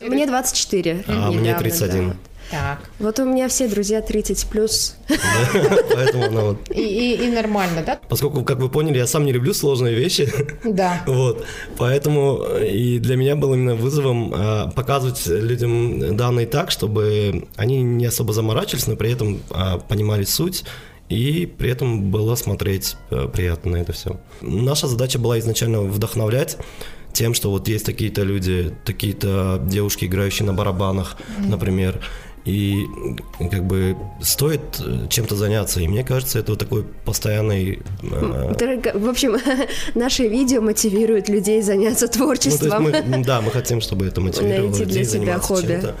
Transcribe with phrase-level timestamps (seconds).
[0.00, 1.04] Мне 24.
[1.06, 2.08] А мне недавно, 31.
[2.10, 2.16] да.
[2.50, 2.90] Так.
[2.98, 4.96] Вот у меня все друзья 30 плюс.
[5.94, 6.70] Поэтому она вот...
[6.70, 8.00] И, нормально, да?
[8.08, 10.32] Поскольку, как вы поняли, я сам не люблю сложные вещи,
[10.64, 11.02] Да.
[11.06, 11.44] вот,
[11.76, 18.06] поэтому и для меня было именно вызовом а, показывать людям данные так, чтобы они не
[18.06, 20.64] особо заморачивались, но при этом а, понимали суть,
[21.10, 22.96] и при этом было смотреть
[23.32, 24.20] приятно на это все.
[24.40, 26.56] Наша задача была изначально вдохновлять
[27.18, 32.00] тем, что вот есть такие-то люди, такие-то девушки, играющие на барабанах, например,
[32.44, 32.86] и
[33.50, 35.80] как бы стоит э, чем-то заняться.
[35.80, 37.80] И мне кажется, это вот такой постоянный...
[38.02, 39.36] э, Дорого- В общем,
[39.94, 42.84] наши видео мотивируют людей заняться ну, творчеством.
[42.84, 45.66] мы, м, да, мы хотим, чтобы это мотивировало Найти для людей себя заниматься хобби.
[45.66, 45.94] чем-то.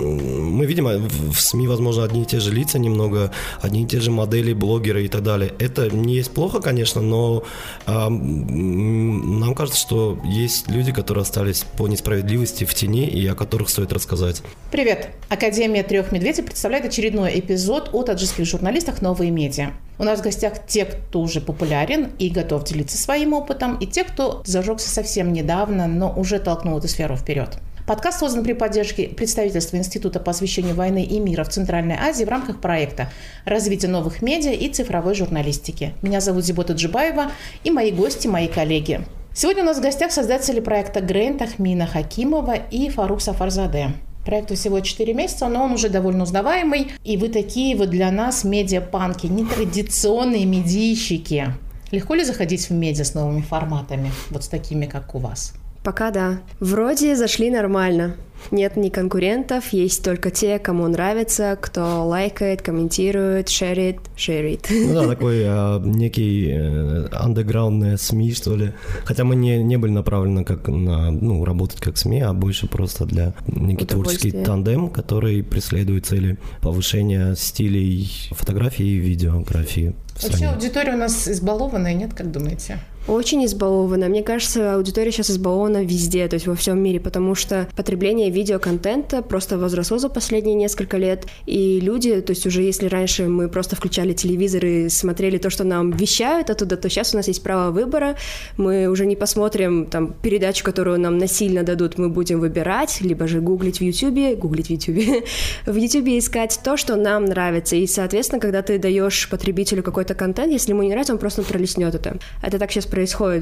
[0.00, 4.00] М, Мы видим в СМИ, возможно, одни и те же лица немного, одни и те
[4.00, 5.52] же модели, блогеры и так далее.
[5.58, 7.42] Это не есть плохо, конечно, но
[7.86, 13.68] м, нам кажется, что есть люди, которые остались по несправедливости в тени и о которых
[13.68, 14.42] стоит рассказать.
[14.70, 15.10] Привет!
[15.28, 19.70] Академия трех медведей представляет очередной эпизод о таджикских журналистах «Новые медиа».
[19.98, 24.04] У нас в гостях те, кто уже популярен и готов делиться своим опытом, и те,
[24.04, 27.58] кто зажегся совсем недавно, но уже толкнул эту сферу вперед.
[27.90, 32.28] Подкаст создан при поддержке представительства Института по освещению войны и мира в Центральной Азии в
[32.28, 33.10] рамках проекта
[33.44, 35.94] «Развитие новых медиа и цифровой журналистики».
[36.00, 37.32] Меня зовут Зибота Джибаева
[37.64, 39.00] и мои гости, мои коллеги.
[39.34, 43.94] Сегодня у нас в гостях создатели проекта Грейн Тахмина Хакимова и Фарук Сафарзаде.
[44.24, 46.92] Проекту всего 4 месяца, но он уже довольно узнаваемый.
[47.02, 51.54] И вы такие вот для нас медиапанки, нетрадиционные медийщики.
[51.90, 55.54] Легко ли заходить в медиа с новыми форматами, вот с такими, как у вас?
[55.82, 56.40] Пока да.
[56.60, 58.16] Вроде зашли нормально.
[58.50, 64.66] Нет ни конкурентов, есть только те, кому нравится, кто лайкает, комментирует, шерит, шерит.
[64.70, 68.72] Ну да, такой а, некий э, андеграундная СМИ, что ли.
[69.04, 73.04] Хотя мы не, не были направлены как на, ну, работать как СМИ, а больше просто
[73.04, 80.98] для некий творческий тандем, который преследует цели повышения стилей фотографии и видеографии Вообще аудитория у
[80.98, 82.78] нас избалованная, нет, как думаете?
[83.10, 84.08] Очень избалована.
[84.08, 89.20] Мне кажется, аудитория сейчас избалована везде, то есть во всем мире, потому что потребление видеоконтента
[89.20, 93.74] просто возросло за последние несколько лет, и люди, то есть уже если раньше мы просто
[93.74, 97.72] включали телевизор и смотрели то, что нам вещают оттуда, то сейчас у нас есть право
[97.72, 98.14] выбора,
[98.56, 103.40] мы уже не посмотрим там передачу, которую нам насильно дадут, мы будем выбирать, либо же
[103.40, 105.24] гуглить в Ютубе, гуглить в Ютубе,
[105.66, 110.52] в Ютубе искать то, что нам нравится, и, соответственно, когда ты даешь потребителю какой-то контент,
[110.52, 112.16] если ему не нравится, он просто пролистнет это.
[112.40, 112.99] Это так сейчас происходит,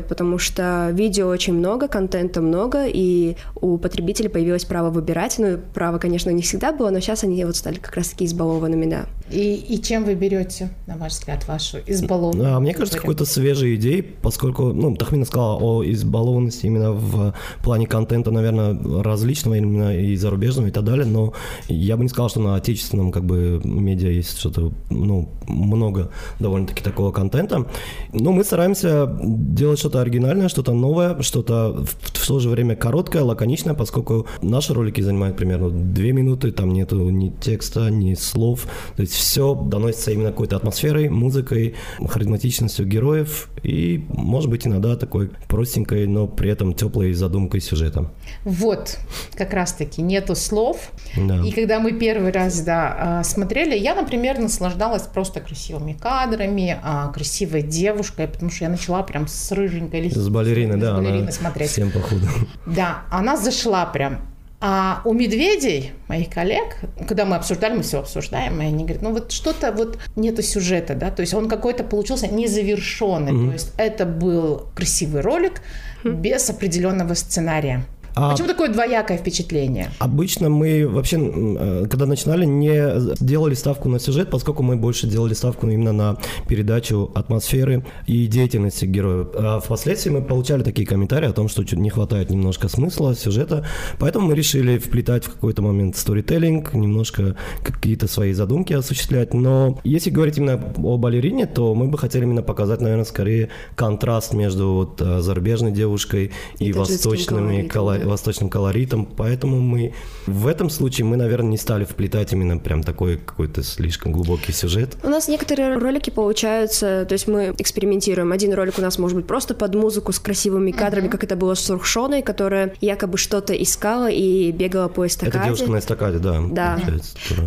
[0.08, 5.36] потому что видео очень много, контента много, и у потребителей появилось право выбирать.
[5.38, 9.06] Ну, право, конечно, не всегда было, но сейчас они вот стали как раз-таки избалованными, да.
[9.30, 13.76] И, и чем вы берете, на ваш взгляд, вашу избалованную А, мне кажется, какой-то свежей
[13.76, 20.16] идеей, поскольку, ну, Тахмина сказала о избалованности именно в плане контента, наверное, различного, именно и
[20.16, 21.34] зарубежного и так далее, но
[21.68, 26.82] я бы не сказал, что на отечественном, как бы, медиа есть что-то, ну, много довольно-таки
[26.82, 27.66] такого контента.
[28.12, 29.06] Но мы стараемся
[29.48, 34.74] делать что-то оригинальное, что-то новое, что-то в, в то же время короткое, лаконичное, поскольку наши
[34.74, 38.66] ролики занимают примерно две минуты, там нету ни текста, ни слов,
[38.96, 41.74] то есть все доносится именно какой-то атмосферой, музыкой,
[42.06, 48.10] харизматичностью героев и, может быть, иногда такой простенькой, но при этом теплой задумкой сюжета.
[48.44, 48.98] Вот,
[49.34, 50.90] как раз-таки, нету слов.
[51.16, 51.40] Да.
[51.44, 57.08] И когда мы первый раз, да, а, смотрели, я, например, наслаждалась просто красивыми кадрами, а,
[57.08, 61.22] красивой девушкой, потому что я начала прям с рыженькой или С балериной, с да, балериной
[61.22, 61.70] она смотреть.
[61.70, 62.26] всем походу.
[62.66, 64.20] Да, она зашла прям.
[64.60, 69.12] А у медведей, моих коллег, когда мы обсуждали, мы все обсуждаем, и они говорят, ну
[69.12, 74.04] вот что-то вот нету сюжета, да, то есть он какой-то получился незавершенный, то есть это
[74.04, 75.62] был красивый ролик
[76.02, 77.84] без определенного сценария.
[78.18, 79.90] А- Почему такое двоякое впечатление?
[80.00, 85.34] Обычно мы вообще, э, когда начинали, не делали ставку на сюжет, поскольку мы больше делали
[85.34, 86.16] ставку именно на
[86.48, 89.28] передачу атмосферы и деятельности героев.
[89.34, 93.64] А впоследствии мы получали такие комментарии о том, что чуть не хватает немножко смысла, сюжета,
[93.98, 99.34] поэтому мы решили вплетать в какой-то момент сторителлинг, немножко какие-то свои задумки осуществлять.
[99.34, 104.34] Но если говорить именно о балерине, то мы бы хотели именно показать, наверное, скорее контраст
[104.34, 108.07] между вот э, зарубежной девушкой и, И восточными колоритом, коло- да.
[108.08, 109.94] Восточным колоритом, поэтому мы
[110.26, 114.96] в этом случае мы, наверное, не стали вплетать именно прям такой какой-то слишком глубокий сюжет.
[115.02, 118.32] У нас некоторые ролики получаются, то есть мы экспериментируем.
[118.32, 121.54] Один ролик у нас может быть просто под музыку с красивыми кадрами, как это было
[121.54, 125.38] с Сурхшоной, которая якобы что-то искала и бегала по эстакаде.
[125.38, 126.40] Это девушка на эстакаде, да.
[126.50, 126.80] Да.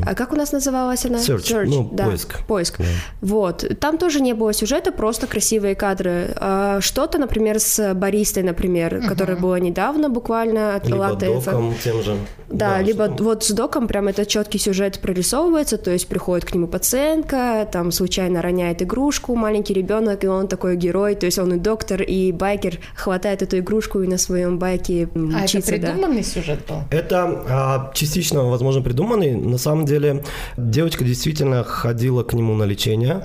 [0.05, 1.19] А как у нас называлась она?
[1.19, 2.45] Search, ну, да, поиск.
[2.45, 2.77] Поиск.
[2.77, 2.85] Да.
[3.21, 3.65] Вот.
[3.79, 6.33] Там тоже не было сюжета, просто красивые кадры.
[6.35, 12.01] А что-то, например, с баристой, например, которая была недавно буквально, буквально от Либо доком тем
[12.03, 12.17] же.
[12.51, 16.53] Да, либо что- вот с доком прям этот четкий сюжет прорисовывается, то есть приходит к
[16.53, 21.53] нему пациентка, там случайно роняет игрушку, маленький ребенок, и он такой герой, то есть он
[21.53, 25.87] и доктор, и байкер хватает эту игрушку и на своем байке А это мчится, да.
[25.87, 26.77] придуманный сюжет был?
[26.91, 29.35] Это а, частично, возможно, придуманный.
[29.35, 30.23] На самом деле,
[30.57, 33.23] девочка действительно ходила к нему на лечение.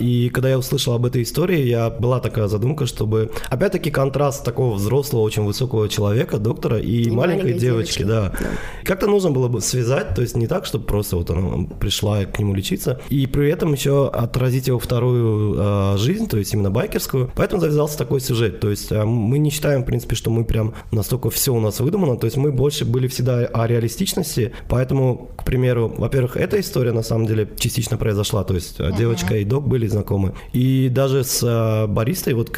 [0.00, 3.30] И когда я услышал об этой истории, я была такая задумка, чтобы...
[3.50, 8.32] Опять-таки контраст такого взрослого, очень высокого человека, доктора, и, И маленькой, маленькой девочки, девочки, да.
[8.40, 8.46] да.
[8.84, 12.38] Как-то нужно было бы связать, то есть не так, чтобы просто вот она пришла к
[12.38, 17.30] нему лечиться, и при этом еще отразить его вторую а, жизнь, то есть именно байкерскую.
[17.34, 18.60] Поэтому завязался такой сюжет.
[18.60, 21.80] То есть а, мы не считаем, в принципе, что мы прям настолько все у нас
[21.80, 22.16] выдумано.
[22.16, 24.52] То есть мы больше были всегда о реалистичности.
[24.68, 28.44] Поэтому, к примеру, во-первых, эта история на самом деле частично произошла.
[28.44, 30.34] То есть а, девочка и док были знакомы.
[30.52, 32.52] И даже с а, баристой, вот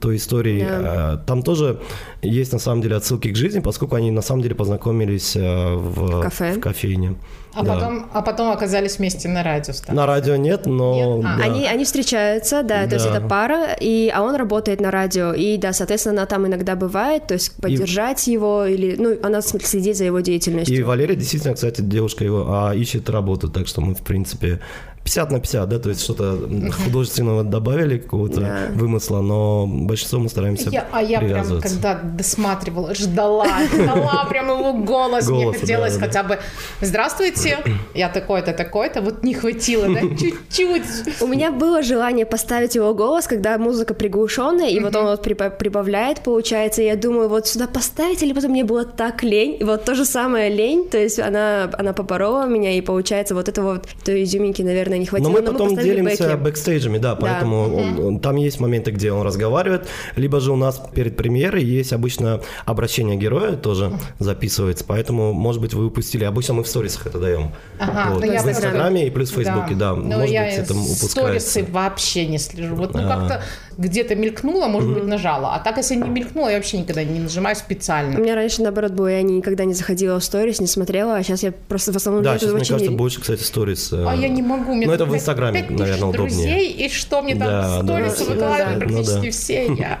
[0.00, 1.12] той истории, Да.
[1.12, 1.80] а, там тоже
[2.22, 6.22] есть на самом деле отсылки к жизни, поскольку они на самом деле познакомились а, в,
[6.22, 6.52] кафе.
[6.52, 7.14] в кофейне.
[7.54, 7.74] А, Да.
[7.74, 9.72] потом, а потом оказались вместе на радио.
[9.88, 11.16] На радио нет, но...
[11.16, 11.26] Нет?
[11.26, 11.44] А, да.
[11.44, 13.16] Они, они встречаются, да, то есть Да.
[13.18, 17.26] это пара, и, а он работает на радио, и да, соответственно, она там иногда бывает,
[17.26, 20.76] то есть поддержать его, или, ну, она следит за его деятельностью.
[20.76, 24.60] И Валерия действительно, кстати, девушка его а, ищет работу, так что мы, в принципе,
[25.08, 26.38] 50 на 50, да, то есть что-то
[26.84, 28.56] художественного добавили, какого-то Да.
[28.74, 34.74] вымысла, но большинство мы стараемся Я- а я прям, когда досматривала, ждала, ждала прям его
[34.74, 35.26] голос.
[35.28, 36.06] Мне Голос, хотелось да, да.
[36.06, 36.38] хотя бы
[36.82, 37.58] «Здравствуйте,
[37.94, 39.00] я такой-то, такой-то».
[39.00, 41.22] Вот не хватило, да, чуть-чуть.
[41.22, 46.20] У меня было желание поставить его голос, когда музыка приглушенная, и вот он вот прибавляет,
[46.20, 49.84] получается, и я думаю, вот сюда поставить, или потом мне было так лень, и вот
[49.84, 53.88] то же самое лень, то есть она, она поборола меня, и получается вот этого вот,
[54.04, 55.28] той изюминки, наверное, не хватило.
[55.28, 56.36] Но мы потом поставили делимся бэки.
[56.42, 59.86] бэкстейджами, да, поэтому он- он- там есть моменты, где он разговаривает,
[60.16, 65.74] либо же у нас перед премьерой есть обычно обращение героя тоже записывается, поэтому, может быть,
[65.74, 66.24] вы упустили.
[66.24, 67.52] Обычно мы в сторисах это даем.
[67.78, 68.24] Ага, Вот.
[68.24, 69.94] ну в Инстаграме и плюс в Фейсбуке, да.
[69.94, 71.08] Но может я быть, это упускается.
[71.08, 72.74] сторисы вообще не слежу.
[72.74, 73.08] Вот ну А.
[73.08, 73.42] как-то
[73.76, 75.54] где-то мелькнуло, может быть, нажала.
[75.54, 78.16] А так, если не мелькнуло, я вообще никогда не нажимаю У специально.
[78.18, 81.52] меня раньше, наоборот, было, я никогда не заходила в сторис, не смотрела, а сейчас я
[81.68, 83.92] просто в основном Да, мне сейчас, мне очень кажется, больше, кстати, сторис.
[83.92, 84.74] э, А я не могу.
[84.78, 86.12] Меня Ну, это в Инстаграме, наверное, удобнее.
[86.12, 88.32] друзей, и что мне там Да, сторисы да.
[88.32, 88.86] выкладывают Ну да.
[88.86, 89.30] практически Ну да.
[89.30, 89.98] все я.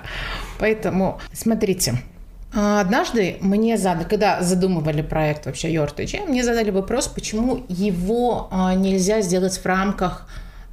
[0.58, 2.02] Поэтому, смотрите,
[2.54, 8.48] а, Однажды мне задали, когда задумывали проект вообще Your TG, мне задали вопрос, почему его
[8.50, 10.26] а, нельзя сделать в рамках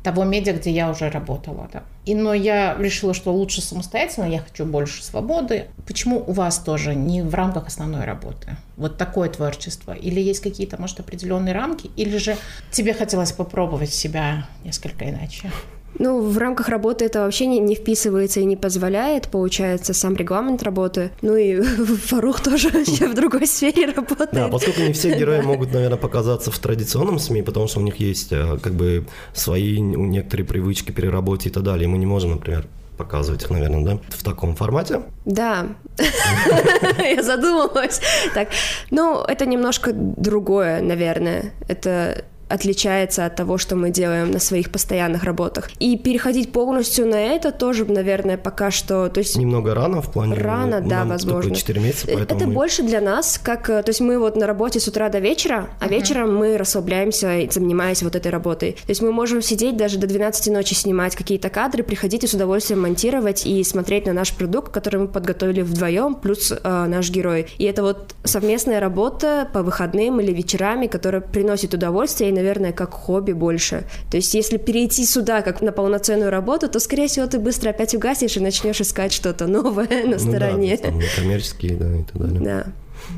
[0.06, 1.68] того медиа, где я уже работала.
[1.74, 1.84] Да.
[2.06, 5.66] И, но я решила, что лучше самостоятельно, я хочу больше свободы.
[5.88, 8.56] Почему у вас тоже не в рамках основной работы?
[8.78, 9.94] Вот такое творчество?
[9.94, 11.90] Или есть какие-то, может, определенные рамки?
[11.96, 12.38] Или же
[12.72, 15.52] тебе хотелось попробовать себя несколько иначе?
[16.00, 20.64] Ну, в рамках работы это вообще не, не вписывается и не позволяет, получается, сам регламент
[20.64, 21.12] работы.
[21.22, 24.30] Ну и Фарух тоже вообще в другой сфере работает.
[24.32, 27.98] Да, поскольку не все герои могут, наверное, показаться в традиционном СМИ, потому что у них
[27.98, 31.88] есть э, как бы свои некоторые привычки при работе и так далее.
[31.88, 35.02] Мы не можем, например, показывать их, наверное, да, в таком формате.
[35.26, 38.02] Да, я задумалась.
[38.34, 38.50] Так,
[38.90, 41.54] ну, это немножко другое, наверное.
[41.68, 45.70] Это отличается от того, что мы делаем на своих постоянных работах.
[45.80, 49.10] И переходить полностью на это тоже, наверное, пока что...
[49.10, 50.36] То есть Немного рано в плане...
[50.36, 51.42] Рано, ну, да, нам возможно.
[51.44, 54.36] Только 4 месяца, поэтому Это мы- больше для нас, как, э, то есть мы вот
[54.36, 58.74] на работе с утра до вечера, а вечером мы расслабляемся, занимаясь вот этой работой.
[58.74, 62.34] То есть мы можем сидеть даже до 12 ночи снимать какие-то кадры, приходить и с
[62.34, 67.48] удовольствием монтировать и смотреть на наш продукт, который мы подготовили вдвоем, плюс э, наш герой.
[67.58, 72.94] И это вот совместная работа по выходным или вечерами, которая приносит удовольствие и, наверное, как
[72.94, 73.86] хобби больше.
[74.12, 77.96] То есть если перейти сюда как на полноценную работу, то, скорее всего, ты быстро опять
[77.96, 80.70] угаснешь и начнешь искать что-то новое на Ну да, то стороне.
[80.70, 82.40] есть там коммерческие, да, и так далее.
[82.42, 82.66] Да.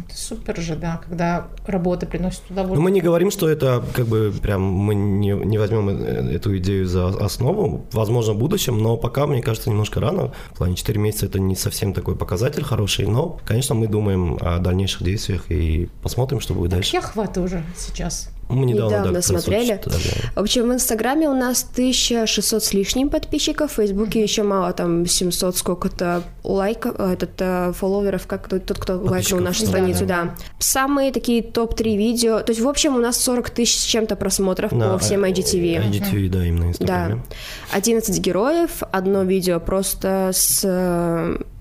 [0.10, 2.84] Это супер же, да, когда работа приносит Но удовольствие.
[2.84, 6.86] мы не говорим, что это как бы прям мы не, не возьмем э, эту идею
[6.88, 10.34] за основу, возможно, в будущем, но пока, мне кажется, немножко рано.
[10.52, 14.58] В плане 4 месяца это не совсем такой показатель хороший, но, конечно, мы думаем о
[14.60, 16.92] дальнейших действиях и посмотрим, что будет дальше.
[16.92, 18.30] Какие охваты уже сейчас?
[18.50, 19.66] Мы недавно, Недавно да, смотрели.
[19.66, 19.96] читали.
[20.36, 25.06] В общем, в Инстаграме у нас 1600 с лишним подписчиков, в Фейсбуке еще мало, там
[25.06, 29.68] 700 сколько-то лайков, э, этот, э, фолловеров, как тот, кто лайкнул нашу да.
[29.68, 30.36] страницу, Да, да.
[30.60, 34.72] Самые такие топ-3 видео, то есть, в общем, у нас 40 тысяч с чем-то просмотров
[34.72, 35.90] На, по всем э, IGTV.
[35.92, 36.70] IGTV, да, именно Да.
[36.70, 37.24] Инстаграме.
[37.72, 40.64] 11 героев, одно видео просто с...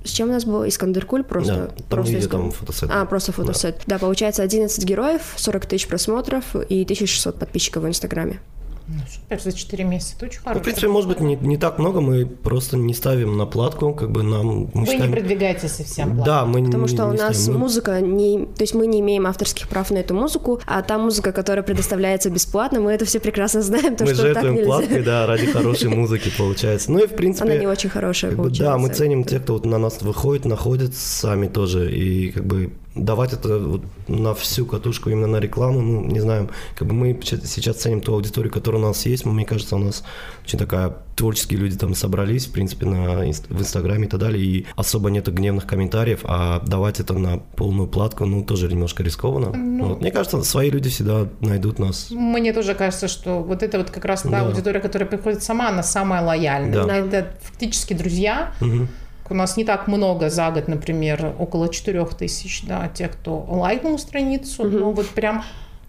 [0.07, 0.69] С чем у нас было?
[0.69, 1.55] Искандеркуль просто?
[1.55, 2.91] Да, там просто видео, Искан- там фотосет.
[2.93, 3.83] А, просто фотосет.
[3.87, 3.99] Да.
[3.99, 8.41] получается 11 героев, 40 тысяч просмотров и 1600 подписчиков в Инстаграме.
[8.89, 10.15] Ну, супер, за 4 месяца.
[10.17, 10.61] Это очень Ну, хорошо.
[10.61, 14.13] в принципе, может быть, не, не так много, мы просто не ставим на платку, как
[14.13, 14.71] бы нам...
[14.75, 16.25] Мы Вы считаем- не продвигаете совсем план.
[16.25, 17.55] Да, мы Потому не- что у не нас ставим.
[17.55, 18.47] Мы- музыка не...
[18.47, 22.31] То есть мы не имеем авторских прав на эту музыку, а та музыка, которая предоставляется
[22.31, 24.67] бесплатно, мы это все прекрасно знаем, то, мы что так жертвуем нельзя.
[24.69, 26.93] платкой, да, ради хорошей музыки, получается.
[26.93, 27.49] Ну и, в принципе...
[27.51, 28.73] Она не очень хорошая как бы, получается.
[28.73, 32.71] да, мы ценим тех, кто вот на нас выходит, находит сами тоже, и как бы
[32.97, 37.21] давать это вот на всю катушку именно на рекламу, ну, не знаю, как бы мы
[37.23, 40.03] сейчас ценим ту аудиторию, которая у нас есть, мне кажется, у нас
[40.45, 44.67] очень такая творческие люди там собрались, в принципе, на, в Инстаграме и так далее, и
[44.77, 49.53] особо нету гневных комментариев, а давать это на полную платку, ну, тоже немножко рискованно.
[49.57, 49.89] Ну.
[49.89, 50.01] Вот.
[50.01, 52.09] Мне кажется, свои люди всегда найдут нас.
[52.11, 54.41] Мне тоже кажется, что вот это вот как раз та Да.
[54.47, 56.85] аудитория, которая приходит сама, она самая лояльная.
[56.85, 56.97] Да.
[56.97, 58.53] Это фактически друзья.
[58.61, 58.89] Мгм.
[59.29, 63.99] У нас не так много за год, например, около 4 тысяч, да, тех, кто лайкнул
[63.99, 65.45] страницу, но вот прям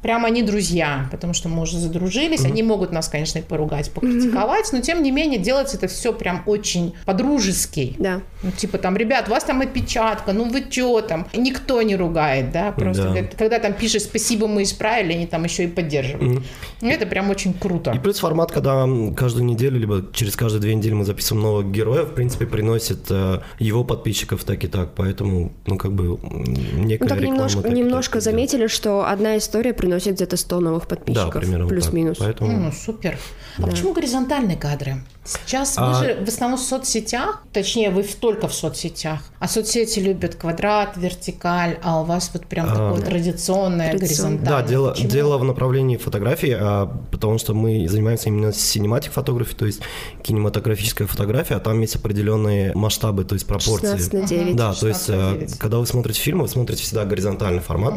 [0.07, 2.45] Прям они друзья, потому что мы уже задружились.
[2.45, 6.43] Они могут нас, конечно, и поругать, покритиковать, но тем не менее делается это все прям
[6.45, 7.93] очень по-дружески.
[7.99, 8.21] Да.
[8.41, 11.27] Ну, типа там, ребят, у вас там опечатка, ну вы чё там?
[11.35, 13.13] Никто не ругает, да, просто Да.
[13.15, 16.41] когда, когда там пишешь «спасибо, мы исправили», они там еще и поддерживают.
[16.79, 17.91] И Это прям очень круто.
[17.91, 22.03] И плюс формат, когда каждую неделю, либо через каждые две недели мы записываем нового героя,
[22.03, 24.95] в принципе, приносит э, его подписчиков так и так.
[24.95, 29.37] Поэтому, ну, как бы, некая Ну так реклама немножко, так немножко так заметили, что одна
[29.37, 31.33] история приносит где-то 100 новых Да, подписчиков.
[31.41, 31.79] примерно вот так.
[31.79, 32.17] Плюс-минус.
[32.19, 32.51] Поэтому...
[32.57, 33.17] Ну, супер.
[33.57, 34.97] А почему горизонтальные кадры?
[35.27, 39.99] Сейчас А- вы же в основном в соцсетях, точнее, вы только в соцсетях, а соцсети
[39.99, 42.69] любят квадрат, вертикаль, а у вас вот прям А.
[42.69, 43.91] такое традиционное Традиционное.
[43.93, 44.61] горизонтальное.
[44.61, 45.09] Да, дело, Почему?
[45.09, 49.81] дело в направлении фотографии, а, потому что мы занимаемся именно синематик фотографией, то есть
[50.23, 53.87] кинематографическая фотография, а там есть определенные масштабы, то есть пропорции.
[53.97, 54.55] 16 на 9.
[54.55, 55.57] Да, то есть, 16 на э, 9.
[55.59, 57.95] когда вы смотрите фильм, вы смотрите всегда горизонтальный формат,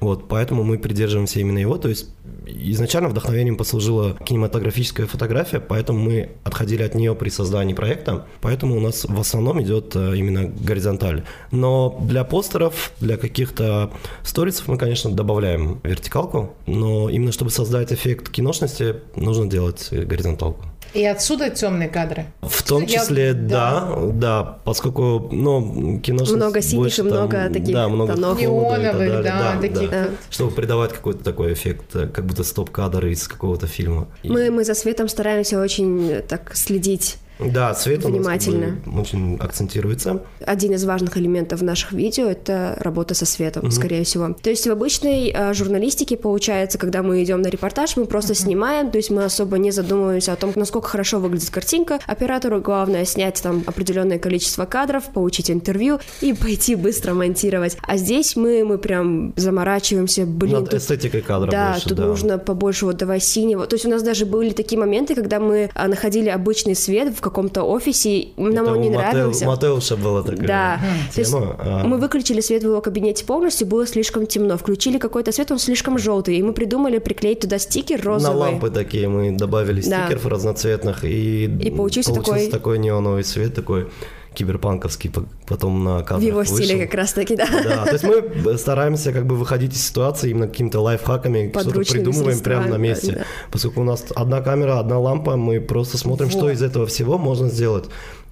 [0.00, 2.08] вот, поэтому мы придерживаемся именно его, то есть
[2.46, 8.80] изначально вдохновением послужила кинематографическая фотография, поэтому мы отходили от нее при создании проекта, поэтому у
[8.80, 11.24] нас в основном идет э, именно горизонталь.
[11.50, 18.30] Но для постеров, для каких-то сторисов мы, конечно, добавляем вертикалку, но именно чтобы создать эффект
[18.30, 20.71] киношности, нужно делать горизонталку.
[20.94, 22.26] И отсюда темные кадры.
[22.42, 23.80] В том Я- числе, да.
[23.80, 28.38] да, да, поскольку, ну, киношность Много синих больше и много там, таких да, много тонов.
[28.40, 29.22] Неоновых, далее.
[29.22, 30.10] да, таких вот.
[30.30, 34.06] Чтобы придавать какой-то такой эффект, э, как будто стоп-кадр из какого-то фильма.
[34.22, 37.16] И- Мы, мы за светом стараемся очень так следить.
[37.50, 38.78] Да, цвет внимательно.
[38.84, 40.22] бы очень акцентируется.
[40.44, 44.34] Один из важных элементов наших видео— это работа со светом, скорее всего.
[44.34, 48.90] То есть в обычной э, журналистике, получается, когда мы идем на репортаж, мы просто снимаем,
[48.90, 51.98] то есть мы особо не задумываемся о том, насколько хорошо выглядит картинка.
[52.06, 57.76] Оператору главное снять там определенное количество кадров, получить интервью и пойти быстро монтировать.
[57.82, 62.06] А здесь мы, мы прям заморачиваемся, блин, Над тут эстетикой кадра да, больше, тут да.
[62.06, 63.66] нужно побольше вот давай синего.
[63.66, 67.20] То есть у нас даже были такие моменты, когда мы а, находили обычный свет в
[67.32, 69.46] каком-то офисе, нам Это он не Матео- нравился.
[69.46, 70.80] Матеуша была такая Да,
[71.14, 71.56] то есть тема.
[71.58, 74.56] а, мы выключили свет в его кабинете полностью, было слишком темно.
[74.56, 78.38] Включили какой-то свет, он слишком желтый, и мы придумали приклеить туда стикер На розовый.
[78.38, 80.04] лампы такие мы добавили Да.
[80.04, 83.86] стикеров разноцветных, и, И получился такой- такой неоновый свет, такой
[84.34, 86.80] киберпанковский, по- потом на В кадрах его стиле вышел.
[86.80, 87.46] как раз таки, да.
[87.64, 92.40] Да, то есть мы стараемся как бы выходить из ситуации именно какими-то лайфхаками, что-то придумываем
[92.40, 93.12] прямо на месте.
[93.12, 93.24] да.
[93.50, 96.50] Поскольку у нас одна камера, одна лампа, мы просто смотрим, что Вот.
[96.52, 97.84] из этого всего можно сделать.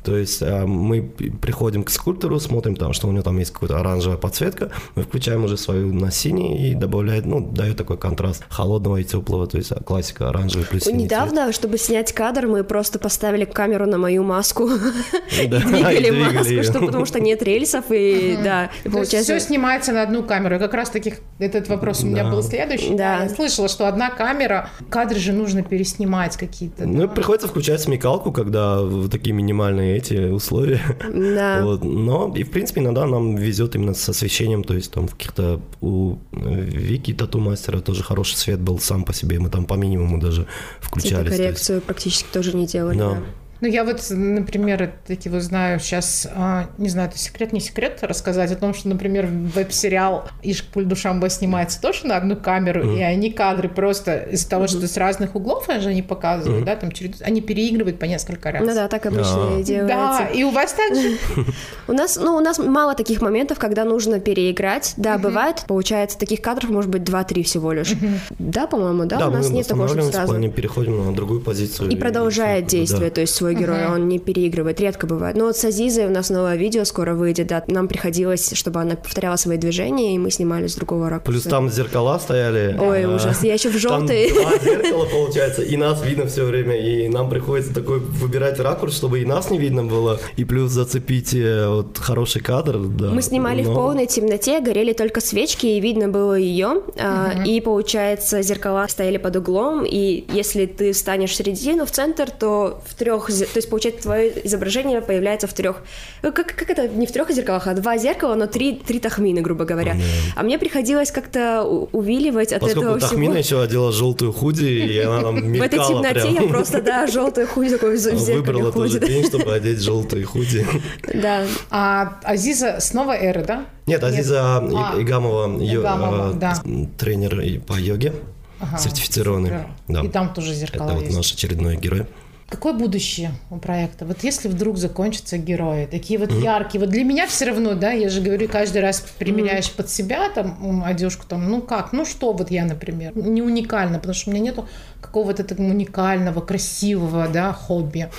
[0.02, 3.78] То есть а, мы приходим к скульптору, смотрим там, что у него там есть какая-то
[3.78, 8.98] оранжевая подсветка, мы включаем уже свою на синий и добавляет, ну, дает такой контраст холодного
[8.98, 11.10] и теплого, то есть а, классика оранжевый плюс синий цвет.
[11.10, 16.10] Недавно, чтобы снять кадр, мы просто поставили камеру на мою маску и Да, и двигали
[16.10, 19.38] двигали маску, что, потому что нет рельсов, и да, и То есть получается...
[19.38, 20.56] все снимается на одну камеру.
[20.56, 22.30] И как раз таки этот вопрос у меня Да.
[22.30, 22.94] был следующий.
[22.94, 23.24] Да.
[23.24, 26.86] Я слышала, что одна камера, кадры же нужно переснимать какие-то.
[26.86, 30.80] Ну, приходится включать смекалку, когда в такие минимальные эти условия.
[31.12, 31.60] Да.
[31.64, 31.84] Вот.
[31.84, 35.60] Но и в принципе иногда нам везет именно с освещением, то есть там в каких-то
[35.80, 39.74] у э, Вики тату мастера тоже хороший свет был сам по себе, мы там по
[39.74, 40.46] минимуму даже
[40.80, 41.10] включались.
[41.10, 42.98] то есть- Цветокоррекцию практически тоже не делали.
[42.98, 43.10] Да.
[43.10, 43.22] да.
[43.60, 47.98] Ну, я вот, например, таки вот знаю сейчас, а, не знаю, это секрет, не секрет,
[48.02, 53.00] рассказать о том, что, например, веб-сериал «Ишк пуль Душамба» снимается тоже на одну камеру, и
[53.02, 56.92] они кадры просто из-за того, что с разных углов они же они показывают, да, там
[56.92, 58.62] чередуют, они переигрывают по несколько раз.
[58.64, 59.58] Ну да, так обычно Да.
[59.58, 60.22] и делается.
[60.22, 61.16] Да, и у вас также
[61.88, 64.94] У нас, ну, у нас мало таких моментов, когда нужно переиграть.
[64.96, 67.94] Да, бывает, получается, таких кадров может быть 2-3 всего лишь.
[68.38, 70.50] Да, по-моему, да, у нас нет такого, что сразу.
[70.50, 71.90] переходим на другую позицию.
[71.90, 75.36] И продолжает действие, то есть свой свой герой, он не переигрывает, редко бывает.
[75.36, 78.96] Но вот с Азизой у нас новое видео скоро выйдет, да, нам приходилось, чтобы она
[78.96, 81.30] повторяла свои движения, и мы снимали с другого ракурса.
[81.30, 82.76] Плюс там зеркала стояли.
[82.80, 84.30] Ой, а, ужас, я еще в Там желтый.
[84.32, 89.20] два зеркала, получается, и нас видно все время, и нам приходится такой выбирать ракурс, чтобы
[89.20, 92.78] и нас не видно было, и плюс зацепить э, вот хороший кадр.
[92.78, 93.10] Да.
[93.10, 96.82] Мы снимали в Но- полной темноте, горели только свечки, и видно было ее.
[96.98, 102.30] а, И получается, зеркала стояли под углом, и если ты встанешь в середину, в центр,
[102.30, 105.82] то в трех, то есть получается твое изображение появляется в трех.
[106.22, 109.64] Как, как это не в трех зеркалах, а два зеркала, но три, три тахмины, грубо
[109.64, 109.96] говоря.
[110.36, 113.58] А мне приходилось как-то увиливать от Поскольку этого Тахмина всего.
[113.58, 116.34] еще одела желтую худи, и она там В этой мелькала темноте прям.
[116.34, 119.08] я просто, да, желтый худи такой в зеркале Выбрала тоже ходит.
[119.08, 120.66] день, чтобы одеть желтые худи.
[121.14, 121.44] Да.
[121.70, 123.66] А Азиза снова Эры, да?
[123.86, 126.54] Нет, Азиза А, Игамова, э, да.
[126.98, 128.12] тренер по йоге,
[128.60, 129.52] Ага, сертифицированный.
[129.88, 130.02] Да.
[130.02, 131.16] И там тоже зеркала Это вот есть.
[131.16, 132.06] наш очередной герой.
[132.50, 134.04] Какое будущее у проекта?
[134.04, 138.08] Вот если вдруг закончатся герои, такие вот яркие, вот для меня все равно, да, я
[138.08, 142.50] же говорю, каждый раз примеряешь под себя там одежку, там, ну как, ну что вот
[142.50, 144.66] я, например, не уникально, потому что у меня нету
[145.00, 148.10] какого-то такого уникального, красивого, да, хобби,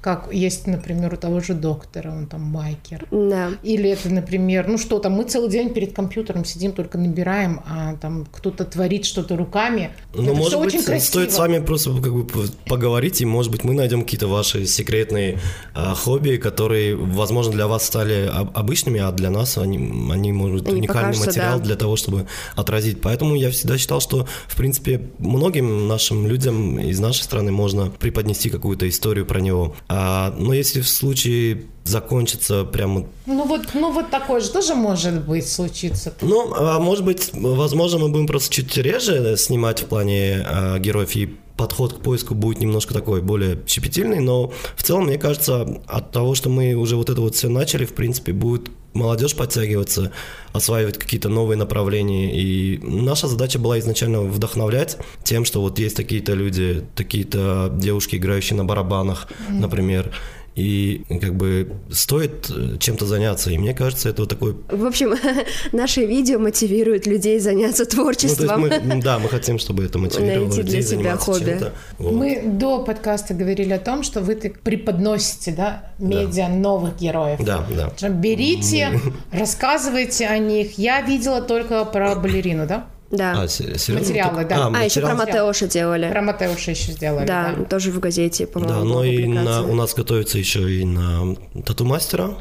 [0.00, 3.06] как есть, например, у того же доктора, он там байкер.
[3.10, 3.50] Да.
[3.62, 7.96] Или это, например, ну что там, мы целый день перед компьютером сидим, только набираем, а
[7.96, 9.90] там кто-то творит что-то руками.
[10.14, 11.08] Ну, это может быть, очень красиво.
[11.08, 12.26] стоит с вами просто как бы
[12.66, 15.38] поговорить, и, может быть, мы найдем какие-то ваши секретные
[15.74, 19.78] а, хобби, которые, возможно, для вас стали об- обычными, а для нас они,
[20.12, 21.64] они может быть, уникальный покажутся, материал да.
[21.64, 23.00] для того, чтобы отразить.
[23.00, 28.48] Поэтому я всегда считал, что, в принципе, многим нашим людям из нашей страны можно преподнести
[28.48, 29.74] какую-то историю про него.
[29.88, 35.24] А, но если в случае закончится прямо Ну вот, ну вот такое же тоже может
[35.24, 36.12] быть случиться.
[36.20, 41.16] ну, а может быть, возможно, мы будем просто чуть реже снимать в плане а, героев,
[41.16, 46.12] и подход к поиску будет немножко такой более щепетильный, но в целом, мне кажется, от
[46.12, 50.12] того, что мы уже вот это вот все начали, в принципе, будет молодежь подтягиваться,
[50.52, 52.32] осваивать какие-то новые направления.
[52.34, 58.56] И наша задача была изначально вдохновлять тем, что вот есть такие-то люди, такие-то девушки, играющие
[58.56, 60.12] на барабанах, например,
[60.58, 63.52] и как бы стоит э, чем-то заняться.
[63.52, 65.14] И мне кажется, это вот такой В общем,
[65.72, 68.60] наши видео мотивируют людей заняться ну, то есть творчеством.
[68.62, 71.60] мы, да, мы хотим, чтобы это мотивировало Найти для людей себя заниматься хобби.
[71.98, 72.12] Вот.
[72.12, 77.38] Мы до подкаста говорили о том, что вы так преподносите, да, медиа новых героев.
[77.44, 77.92] Да, да.
[77.96, 80.76] Что Берите, рассказывайте о них.
[80.76, 82.88] Я видела только про балерину, да?
[83.10, 83.42] Да.
[83.42, 83.94] А, се- серьезно?
[84.00, 84.70] Материалы, да.
[84.74, 85.46] А, еще про материал?
[85.46, 86.10] Матеоша делали.
[86.10, 87.26] Про Матеуша еще сделали.
[87.26, 87.64] Да, Да.
[87.64, 88.74] тоже в газете, по-моему.
[88.80, 92.34] Да, но и на, у нас готовится еще и на тату-мастера.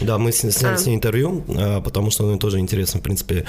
[0.00, 0.76] Да, мы сняли А.
[0.78, 3.44] с ней интервью, а, потому что ну, тоже интересно, в принципе,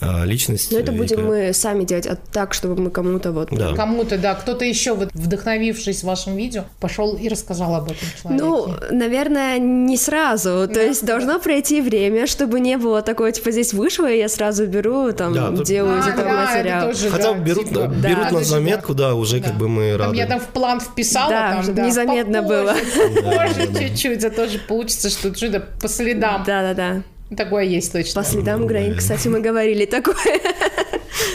[0.00, 0.72] а, личность.
[0.72, 3.48] Но это и будем как- мы сами делать, а так, чтобы мы кому-то вот...
[3.50, 3.74] Да.
[3.74, 8.44] Кому-то, да, кто-то еще, вот, вдохновившись вашим видео, пошел и рассказал об этом человеке.
[8.44, 10.68] Ну, наверное, не сразу.
[10.68, 14.66] То есть должно пройти время, чтобы не было такого, типа, здесь вышло, и я сразу
[14.66, 16.86] беру, там, Да, делаю из А, этого да, материал.
[16.88, 19.48] тоже, Хотя да, берут, типа, берут да, на заметку, да, уже Да.
[19.48, 20.16] как бы мы Там рады.
[20.16, 22.74] я там в план вписала, Да, там, да, незаметно попозже, было.
[23.22, 26.42] Попозже чуть-чуть, зато же получится, что чудо по следам.
[26.46, 27.02] Да-да-да.
[27.36, 28.22] Такое есть точно.
[28.22, 30.40] По следам Грейн, кстати, мы говорили такое.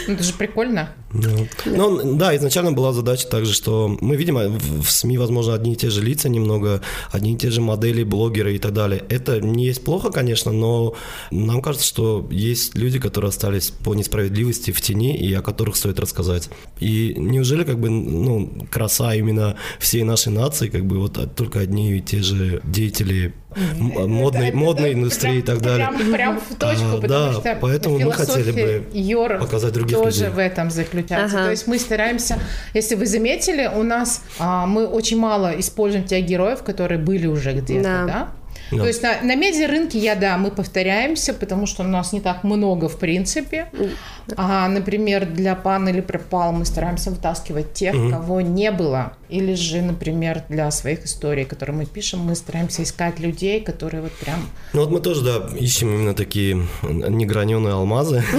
[0.06, 0.88] Ну, это же прикольно.
[1.12, 5.76] Ну, ну, да, изначально была задача также, что мы видим в, СМИ, возможно, одни и
[5.76, 9.02] те же лица немного, одни и те же модели, блогеры и так далее.
[9.08, 10.94] Это не есть плохо, конечно, но
[11.30, 15.98] нам кажется, что есть люди, которые остались по несправедливости в тени и о которых стоит
[15.98, 16.48] рассказать.
[16.78, 21.96] И неужели как бы, ну, краса именно всей нашей нации, как бы вот только одни
[21.96, 23.34] и те же деятели
[23.76, 25.88] модной, Это- модной это индустрии и прям- так далее.
[25.88, 29.96] Прям, прям в точку, А, потому да, что поэтому мы хотели бы Йор показать других
[29.98, 30.28] тоже людей.
[30.34, 30.99] в этом заключается.
[31.10, 31.44] Ага.
[31.44, 32.38] То есть мы стараемся,
[32.74, 37.52] если вы заметили, у нас а, мы очень мало используем тех героев, которые были уже
[37.52, 38.04] где-то, Да.
[38.04, 38.28] да?
[38.72, 38.78] Да.
[38.78, 42.44] То есть на, на медиарынке, я, да, мы повторяемся, потому что у нас не так
[42.44, 43.66] много, в принципе.
[44.36, 49.16] А, например, для пан или пропал мы стараемся вытаскивать тех, кого не было.
[49.30, 54.12] Или же, например, для своих историй, которые мы пишем, мы стараемся искать людей, которые вот
[54.12, 54.40] прям...
[54.72, 58.22] Ну вот мы тоже, да, ищем именно такие неграненые алмазы.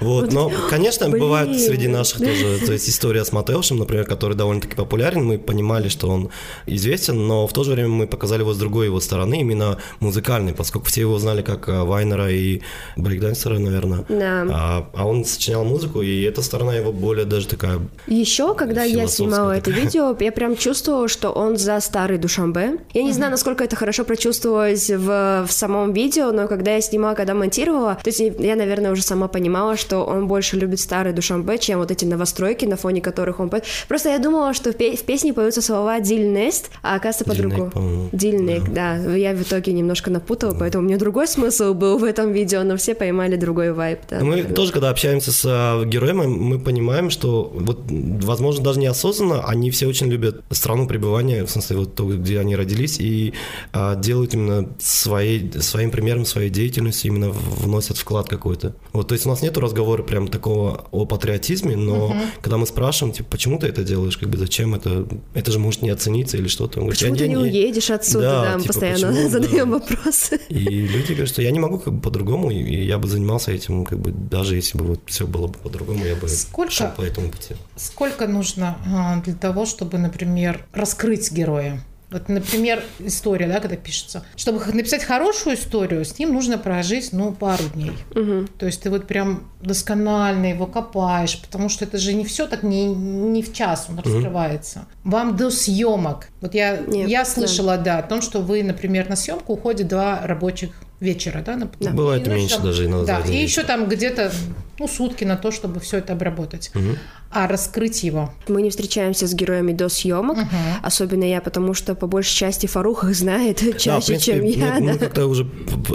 [0.00, 1.22] Вот, но, конечно, блин.
[1.22, 5.88] бывает среди наших тоже, то есть история с Матеушем, например, который довольно-таки популярен, мы понимали,
[5.88, 6.30] что он
[6.66, 10.54] известен, но в то же время мы показали его с другой его стороны, именно музыкальной,
[10.54, 12.60] поскольку все его знали как э, Вайнера и
[12.96, 14.04] брейкдансера, наверное.
[14.08, 14.46] Да.
[14.50, 17.80] А, а он сочинял музыку, и эта сторона его более даже такая...
[18.06, 19.84] Еще, когда я снимала это такая.
[20.20, 22.78] Я прям чувствовала, что он за старый Душамбе.
[22.92, 27.14] Я не знаю, насколько это хорошо прочувствовалось в, в самом видео, но когда я снимала,
[27.14, 31.58] когда монтировала, то есть я, наверное, уже сама понимала, что он больше любит старый Душамбе,
[31.58, 33.50] чем вот эти новостройки, на фоне которых он...
[33.88, 38.08] Просто я думала, что в, пе- в песне поются слова «Дильнест», а оказывается по-другому.
[38.12, 38.96] Дильник, да.
[38.96, 42.76] Я в итоге немножко напутала, поэтому у меня другой смысл был в этом видео, но
[42.76, 44.00] все поймали другой вайп.
[44.10, 44.54] Да, мы наверное.
[44.54, 49.86] тоже, когда общаемся с а, героями, мы понимаем, что вот, возможно, даже неосознанно они все
[49.86, 53.34] очень любят страну пребывания, в смысле, вот то, где они родились, и
[53.72, 58.74] а, делают именно своей, своим примером, своей деятельностью, именно вносят вклад какой-то.
[58.92, 62.14] Вот, то есть у нас нету разговора прям такого о патриотизме, но угу.
[62.40, 65.82] когда мы спрашиваем, типа, почему ты это делаешь, как бы зачем это, это же может
[65.82, 66.80] не оцениться или что-то.
[66.80, 69.78] Он почему говорит, ты не уедешь отсюда, да, да типа, постоянно почему, задаем да.
[69.78, 70.40] вопросы.
[70.48, 73.84] И люди говорят, что я не могу как бы по-другому, и я бы занимался этим,
[73.84, 77.02] как бы даже если бы вот все было бы по-другому, я бы сколько, шел по
[77.02, 77.54] этому пути.
[77.76, 81.80] Сколько нужно а, для того, чтобы, например, раскрыть героя?
[82.10, 84.24] Вот, например, история, да, когда пишется.
[84.36, 87.92] Чтобы написать хорошую историю, с ним нужно прожить, ну, пару дней.
[88.12, 88.46] Угу.
[88.58, 92.62] То есть ты вот прям досконально его копаешь, потому что это же не все так
[92.62, 94.04] не, не в час он угу.
[94.04, 94.86] раскрывается.
[95.02, 96.28] Вам до съемок.
[96.40, 97.82] Вот я, Нет, я слышала, да.
[97.82, 101.56] да, о том, что вы, например, на съемку уходит два рабочих вечера, да?
[101.56, 101.90] На, да.
[101.90, 103.20] Бывает и меньше там, даже иногда.
[103.20, 104.30] Да, и еще там где-то
[104.78, 106.70] ну, сутки на то, чтобы все это обработать.
[106.74, 106.96] Угу.
[107.30, 108.32] А раскрыть его?
[108.48, 110.46] Мы не встречаемся с героями до съемок, угу.
[110.82, 114.74] особенно я, потому что по большей части Фарух их знает чаще, да, принципе, чем я.
[114.74, 114.92] Мы, да.
[114.92, 115.46] мы как-то уже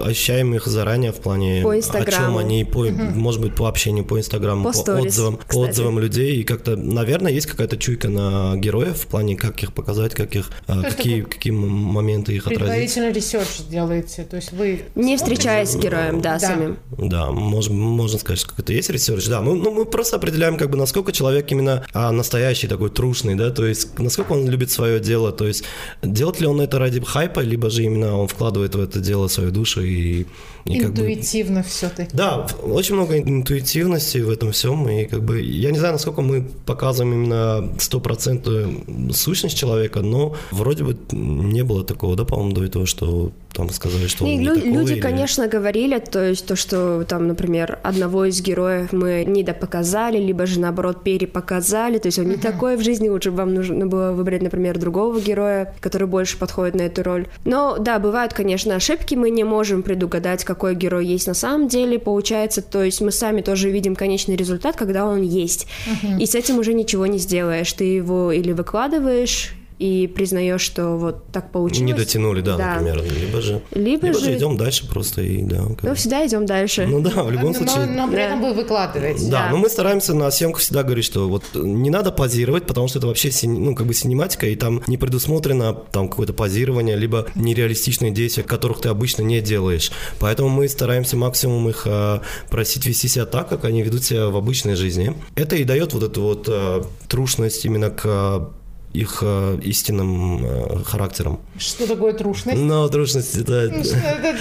[0.03, 3.01] ощущаем их заранее в плане, по о чем они, по, угу.
[3.15, 6.41] может быть, по общению по Инстаграму, по, по отзывам, по отзывам людей.
[6.41, 10.51] И как-то, наверное, есть какая-то чуйка на героев в плане, как их показать, как их,
[10.67, 12.97] а, какие, какие моменты их отразить.
[12.97, 14.83] Research делаете, то есть вы...
[14.95, 16.39] Не встречаясь с героем, да, да.
[16.39, 16.77] самим.
[16.97, 19.41] Да, можно, можно сказать, что какой-то есть research, да.
[19.41, 23.49] Мы, ну, мы просто определяем, как бы, насколько человек именно а, настоящий такой трушный, да,
[23.51, 25.63] то есть насколько он любит свое дело, то есть
[26.01, 29.51] делает ли он это ради хайпа, либо же именно он вкладывает в это дело свою
[29.51, 30.25] душу и
[30.65, 31.69] и Интуитивно как бы...
[31.69, 32.09] все-таки.
[32.15, 34.87] Да, очень много интуитивности в этом всем.
[34.89, 40.83] И как бы я не знаю, насколько мы показываем именно стопроцентную сущность человека, но вроде
[40.83, 44.45] бы не было такого, да, по-моему, до этого, что там сказали, что он не, не
[44.45, 44.99] лю- такой, Люди, или...
[44.99, 48.60] конечно, говорили, то есть то, что там, например, одного из героев
[48.91, 52.41] мы недопоказали, либо же, наоборот, перепоказали, то есть он не uh-huh.
[52.41, 56.75] такой в жизни, лучше бы вам нужно было выбрать, например, другого героя, который больше подходит
[56.75, 57.27] на эту роль.
[57.45, 61.99] Но, да, бывают, конечно, ошибки, мы не можем предугадать, какой герой есть на самом деле,
[61.99, 65.67] получается, то есть мы сами тоже видим конечный результат, когда он есть.
[65.87, 66.19] Uh-huh.
[66.19, 67.71] И с этим уже ничего не сделаешь.
[67.73, 71.87] Ты его или выкладываешь, и признаешь, что вот так получилось.
[71.87, 72.75] Не дотянули, да, да.
[72.75, 73.01] например.
[73.01, 74.25] Либо же, либо, либо же...
[74.25, 75.63] же идем дальше просто и да.
[75.63, 75.83] Как...
[75.83, 76.85] Ну, всегда идем дальше.
[76.85, 77.87] Ну да, в любом но, случае.
[77.87, 79.25] Но, но при этом вы выкладываете.
[79.31, 82.89] Да, да, но мы стараемся на съемках всегда говорить, что вот не надо позировать, потому
[82.89, 87.25] что это вообще ну, как бы синематика, и там не предусмотрено там какое-то позирование, либо
[87.33, 89.91] нереалистичные действия, которых ты обычно не делаешь.
[90.19, 94.37] Поэтому мы стараемся максимум их а, просить вести себя так, как они ведут себя в
[94.37, 95.15] обычной жизни.
[95.33, 98.51] Это и дает вот эту вот а, трушность именно к
[98.93, 101.39] их э, истинным э, характером.
[101.57, 102.59] Что такое трушность?
[102.59, 103.71] Ну, трушность это,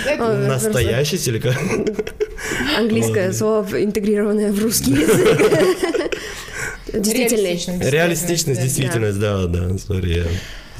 [0.06, 1.56] это настоящесть или как?
[2.78, 6.10] Английское слово, интегрированное в русский язык.
[6.92, 7.68] Действительность.
[7.80, 10.26] Реалистичность, действительность, да, да, сори,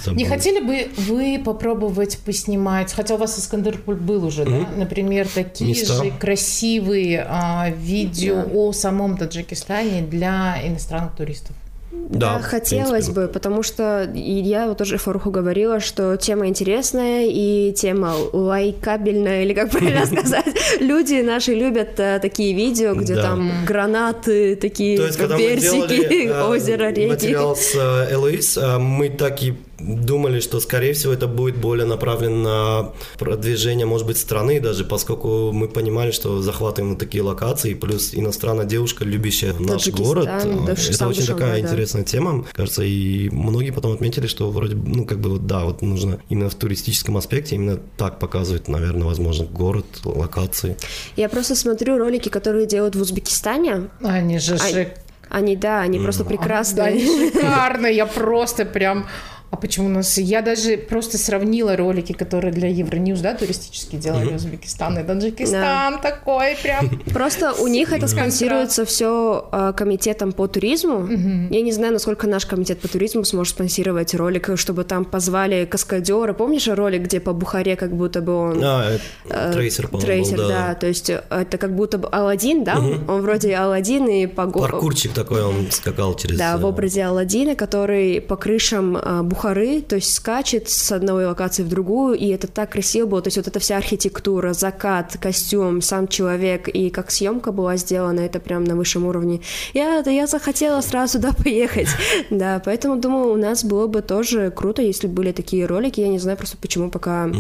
[0.05, 0.19] Забыл.
[0.19, 4.67] Не хотели бы вы попробовать поснимать, хотя у вас Искандерпуль был уже, mm-hmm.
[4.71, 6.03] да, например, такие Места.
[6.03, 11.55] же красивые а, видео о самом Таджикистане для иностранных туристов?
[11.93, 17.73] Да, да хотелось бы, потому что я вот тоже Фаруху говорила, что тема интересная и
[17.73, 20.47] тема лайкабельная, или как правильно сказать.
[20.79, 27.09] Люди наши любят а, такие видео, где там гранаты, такие персики, делали, озеро, реки.
[27.09, 31.87] Материал с э, Элоиз, э, мы так и думали, что, скорее всего, это будет более
[31.87, 38.15] направлено на продвижение, может быть, страны даже, поскольку мы понимали, что захватываем такие локации, плюс
[38.15, 40.29] иностранная девушка, любящая наш город.
[40.29, 41.61] это очень такая да.
[41.61, 45.83] интересная тема, кажется, и многие потом отметили, что вроде, ну, как бы, вот, да, вот
[45.83, 50.77] нужно именно в туристическом аспекте именно так показывать, наверное, возможно, город, локации.
[51.17, 53.91] Я просто смотрю ролики, которые делают в Узбекистане.
[54.03, 54.87] Они же а...
[55.31, 56.03] Они, да, они mm.
[56.03, 56.77] просто прекрасные.
[56.77, 59.07] Да, они шикарные, я просто прям
[59.51, 60.17] А почему у нас...
[60.17, 66.01] Я даже просто сравнила ролики, которые для Евроньюз, да, туристические делали Узбекистан и Таджикистан.
[66.01, 66.89] Такой прям...
[67.13, 71.07] Просто у них это спонсируется все а, комитетом по туризму.
[71.51, 76.33] Я не знаю, насколько наш комитет по туризму сможет спонсировать ролик, чтобы там позвали каскадера.
[76.33, 78.61] Помнишь ролик, где по Бухаре как будто бы он...
[78.63, 80.75] А, э, трейсер, по-моему, Трейсер, был, да.
[80.75, 82.79] То есть это как будто бы Алладин, да?
[82.79, 86.39] Он вроде Алладин и по Паркурчик такой, он скакал через...
[86.39, 91.25] Да, в э, образе Алладина, который по крышам а, Бухары, то есть скачет с одной
[91.25, 93.23] локации в другую, и это так красиво было.
[93.23, 98.21] То есть вот эта вся архитектура, закат, костюм, сам человек, и как съемка была сделана,
[98.21, 99.41] это прям на высшем уровне.
[99.73, 101.89] Я, я захотела сразу туда поехать.
[102.29, 106.01] Да, поэтому думаю, у нас было бы тоже круто, если бы были такие ролики.
[106.01, 107.31] Я не знаю просто, почему пока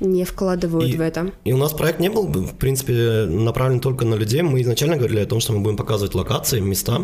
[0.00, 1.32] не вкладывают И- в это.
[1.44, 4.42] И у нас проект не был, бы, в принципе, направлен только на людей.
[4.42, 7.02] Мы изначально говорили о том, что мы будем показывать локации, места.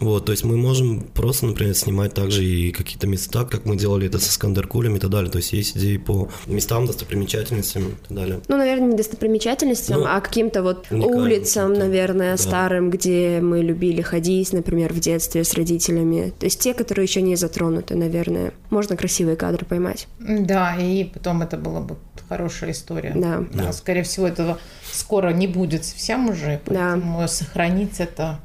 [0.00, 4.06] Вот, то есть мы можем просто, например, снимать также и какие-то места, как мы делали
[4.06, 5.30] это с Искандеркулем и так далее.
[5.30, 8.40] То есть есть идеи по местам, достопримечательностям и так далее.
[8.48, 12.42] Ну, наверное, не достопримечательностям, Ну, а каким-то вот улицам, каким-то, наверное, да.
[12.42, 16.32] старым, где мы любили ходить, например, в детстве с родителями.
[16.38, 18.52] То есть те, которые еще не затронуты, наверное.
[18.70, 20.08] Можно красивые кадры поймать.
[20.18, 21.96] Да, и потом это была бы
[22.28, 23.12] хорошая история.
[23.14, 23.44] Да.
[23.52, 24.58] Да, скорее всего, этого
[24.92, 26.92] скоро не будет совсем уже, Да.
[26.94, 28.40] поэтому сохранить это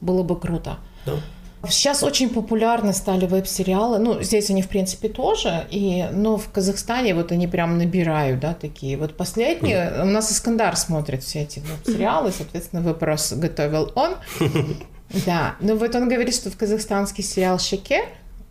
[0.00, 0.78] было бы круто.
[1.04, 1.12] Да.
[1.68, 3.98] Сейчас очень популярны стали веб-сериалы.
[3.98, 5.66] Ну, здесь они, в принципе, тоже.
[5.70, 8.96] И, но в Казахстане вот они прям набирают, да, такие.
[8.96, 10.02] Вот последние...
[10.02, 12.30] У нас Искандар смотрит все эти веб-сериалы.
[12.30, 14.14] Соответственно, вопрос готовил он.
[15.24, 15.54] Да.
[15.60, 18.06] Ну, вот он говорит, что в казахстанский сериал «Шеке»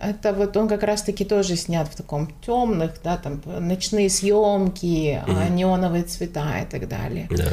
[0.09, 5.49] это вот он как раз-таки тоже снят в таком темных, да, там ночные съемки, а,
[5.49, 7.27] неоновые цвета и так далее.
[7.29, 7.45] Да.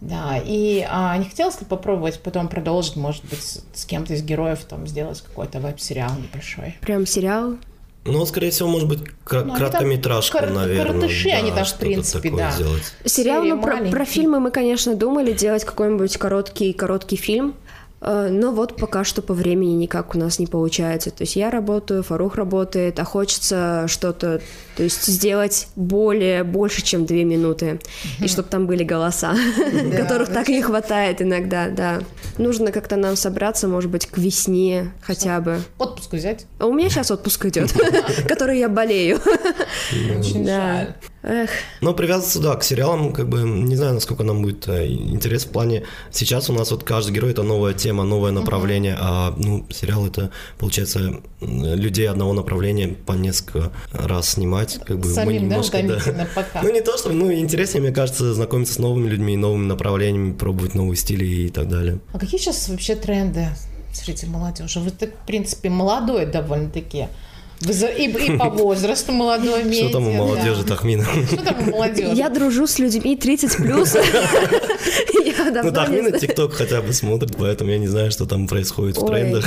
[0.00, 4.22] Да, и а, не хотелось ли попробовать потом продолжить, может быть, с, с кем-то из
[4.22, 6.76] героев там сделать какой-то веб-сериал небольшой?
[6.82, 7.54] Прям сериал.
[8.06, 9.70] Ну, скорее всего, может быть, кра- Ну, там
[10.30, 10.84] кор- наверное.
[10.84, 12.50] коротыши они там, в принципе, да.
[12.50, 12.82] сделать.
[13.06, 17.54] Сериал, Серии ну, про, про фильмы мы, конечно, думали делать какой-нибудь короткий, короткий фильм.
[18.04, 21.10] Э, Но вот пока что по времени никак у нас не получается.
[21.10, 24.40] То есть я работаю, Фарух работает, а хочется что-то,
[24.76, 27.80] то есть сделать более, больше, чем две минуты.
[28.20, 29.34] И чтобы там были голоса,
[29.96, 32.00] которых так не хватает иногда, да.
[32.36, 35.60] Нужно как-то нам собраться, может быть, к весне хотя бы.
[35.78, 36.46] Отпуск взять?
[36.58, 37.72] А у меня сейчас отпуск идет,
[38.28, 39.18] который я болею.
[40.18, 40.94] Очень жаль.
[41.26, 41.48] Эх,
[41.80, 45.48] Но привязываться, да, к сериалам, как бы, не знаю, насколько нам будет э, интерес в
[45.48, 50.06] плане, сейчас у нас вот каждый герой это новая тема, новое направление, а, ну, сериал
[50.06, 55.78] это, получается, людей одного направления по несколько раз снимать, как бы мы Самим, да, немножко,
[55.78, 55.84] да.
[55.84, 56.62] утомительно пока.
[56.62, 60.74] Ну, не то, что, ну, интереснее, мне кажется, знакомиться с новыми людьми, новыми направлениями, пробовать
[60.74, 62.00] новые стили и так далее.
[62.12, 63.48] А какие сейчас вообще тренды
[63.92, 64.80] среди молодежи?
[64.80, 67.08] Вы, так, в принципе, молодой довольно-таки.
[67.60, 69.88] И, и по возрасту молодой медиа.
[69.88, 70.18] Что там у да.
[70.18, 71.06] молодежи, Тахмина?
[71.26, 72.14] Что там у молодежи?
[72.14, 73.96] я дружу с людьми 30 плюс.
[75.50, 76.20] Ну, Тахмина знаю.
[76.20, 79.44] ТикТок хотя бы смотрит, поэтому я не знаю, что там происходит в трендах.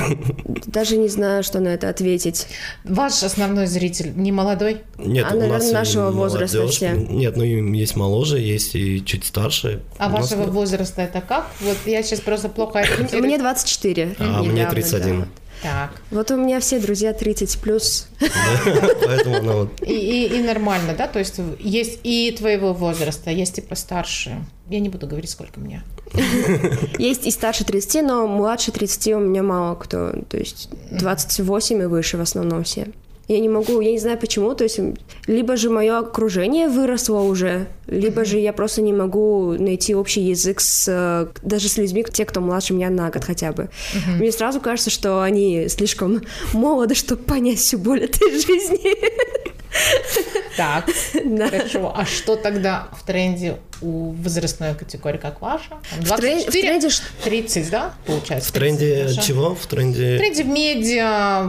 [0.66, 2.48] Даже не знаю, что на это ответить.
[2.84, 4.82] Ваш основной зритель не молодой?
[4.98, 6.92] Нет, А, у наверное, нас нашего возраста все.
[6.92, 9.82] Нет, ну и есть моложе, есть и чуть старше.
[9.98, 11.48] А вашего возраста это как?
[11.62, 12.84] Вот я сейчас просто плохо.
[13.14, 14.16] Мне 24.
[14.20, 15.26] А мне недавно, 31.
[15.62, 15.92] Так.
[16.12, 18.08] Вот у меня все друзья 30 плюс.
[18.20, 19.82] Поэтому она вот...
[19.82, 21.08] И, нормально, да?
[21.08, 24.46] То есть есть и твоего возраста, есть и постарше.
[24.70, 25.84] Я не буду говорить, сколько мне.
[26.98, 30.12] Есть и старше 30, но младше 30 у меня мало кто.
[30.30, 32.88] То есть 28 и выше в основном все.
[33.28, 34.80] Я не могу, я не знаю почему, то есть
[35.28, 40.62] либо же мое окружение выросло уже, либо же я просто не могу найти общий язык
[40.62, 43.70] с э, даже с людьми, те, кто младше меня на год хотя бы.
[44.18, 46.22] Мне сразу кажется, что они слишком
[46.54, 48.96] молоды, чтобы понять всю боль этой жизни.
[50.56, 50.90] Так,
[51.50, 51.94] хорошо.
[51.96, 55.70] А что тогда в тренде у возрастной категории, как ваша?
[55.70, 58.50] Там В трен- в 24, тренде ш- 30, да, получается?
[58.50, 59.28] В тренде 30 наша?
[59.28, 59.56] чего?
[59.56, 60.18] В В тренде...
[60.18, 61.44] тренде в медиа,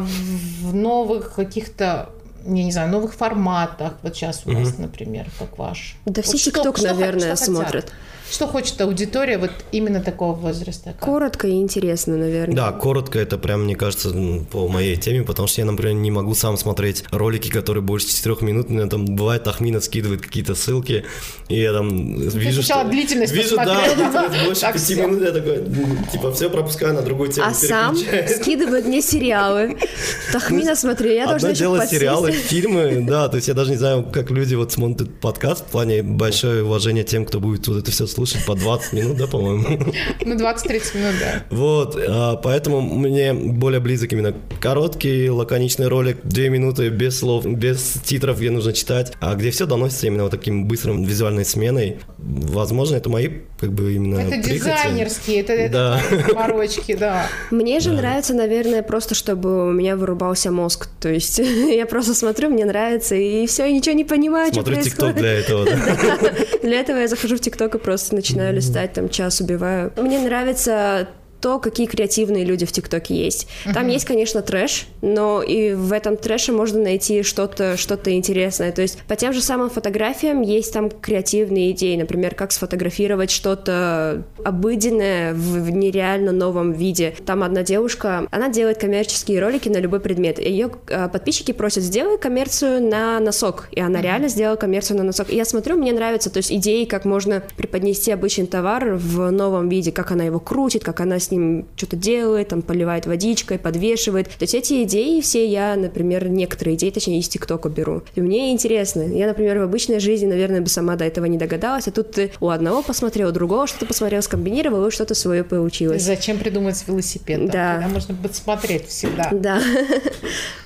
[0.62, 2.10] в новых каких-то,
[2.44, 3.94] я не знаю, новых форматах.
[4.02, 5.96] Вот сейчас у вас, например, как ваш.
[6.04, 7.92] Да все ТикТок, наверное, смотрят.
[8.30, 10.90] Что хочет аудитория вот именно такого возраста?
[10.90, 11.00] как?
[11.00, 12.54] Коротко и интересно, наверное.
[12.54, 14.10] Да, коротко это прям, мне кажется,
[14.50, 18.36] по моей теме, потому что я, например, не могу сам смотреть ролики, которые больше 4
[18.42, 18.68] минут.
[18.68, 21.04] Мне там бывает Тахмина скидывает какие-то ссылки,
[21.48, 22.90] и я там вижу, сначала что...
[22.90, 24.28] длительность Вижу, да, посмотрел, да?
[24.28, 25.06] длительность больше Так, 5 всё.
[25.06, 25.64] минут, я такой,
[26.12, 29.78] типа, все пропускаю на другую тему, А сам скидывает мне сериалы.
[30.32, 34.06] Тахмина, смотри, я должна Одно дело сериалы, фильмы, да, то есть я даже не знаю,
[34.12, 38.06] как люди вот смотрят подкаст, в плане большое уважение тем, кто будет вот это все
[38.06, 39.64] слушать по 20 минут, да, по-моему?
[40.24, 41.44] Ну, 20-30 минут, да.
[41.50, 47.94] Вот, а, поэтому мне более близок именно короткий, лаконичный ролик, две минуты без слов, без
[48.04, 51.98] титров, где нужно читать, а где все доносится именно вот таким быстрым визуальной сменой.
[52.20, 53.28] Возможно, это мои
[53.60, 54.54] как бы именно Это прихоти.
[54.58, 56.00] дизайнерские, это, Да.
[56.10, 57.26] это морочки, да.
[57.52, 60.88] Мне же нравится, наверное, просто чтобы у меня вырубался мозг.
[61.00, 64.84] То есть я просто смотрю, мне нравится, и все, и ничего не понимаю, Смотрю что
[64.84, 65.16] ТикТок происходит.
[65.20, 65.64] для этого,
[66.60, 66.68] да.
[66.68, 69.92] Для этого я захожу в ТикТок и просто начинаю листать, там час убиваю.
[69.96, 71.08] Мне нравится
[71.40, 73.48] то, какие креативные люди в ТикТоке есть.
[73.72, 78.72] Там есть, конечно, трэш, но и в этом трэше можно найти что-то что интересное.
[78.72, 84.24] То есть по тем же самым фотографиям есть там креативные идеи, например, как сфотографировать что-то
[84.44, 87.14] обыденное в, в нереально новом виде.
[87.26, 90.38] Там одна девушка, она делает коммерческие ролики на любой предмет.
[90.38, 93.68] Ее э, подписчики просят, сделай коммерцию на носок.
[93.72, 95.30] И она реально сделала коммерцию на носок.
[95.30, 99.68] И я смотрю, мне нравится, то есть идеи, как можно преподнести обычный товар в новом
[99.68, 104.28] виде, как она его крутит, как она с ним что-то делает, там поливает водичкой, подвешивает.
[104.28, 108.02] То есть эти идеи все я, например, некоторые идеи, точнее, из ТикТока беру.
[108.14, 109.02] И мне интересно.
[109.02, 112.30] Я, например, в обычной жизни, наверное, бы сама до этого не догадалась, а тут ты
[112.40, 116.02] у одного посмотрел, у другого что-то посмотрел, скомбинировал, и что-то свое получилось.
[116.02, 117.50] Зачем придумать велосипед?
[117.50, 117.74] Да.
[117.74, 119.30] Когда можно подсмотреть всегда.
[119.32, 119.60] Да.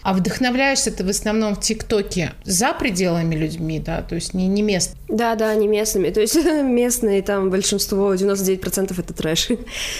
[0.03, 4.03] А вдохновляешься ты в основном в ТикТоке за пределами людьми, да?
[4.03, 4.96] То есть не, не мест.
[5.12, 6.09] Да, да, не местными.
[6.09, 9.48] То есть местные там большинство, 99% это трэш.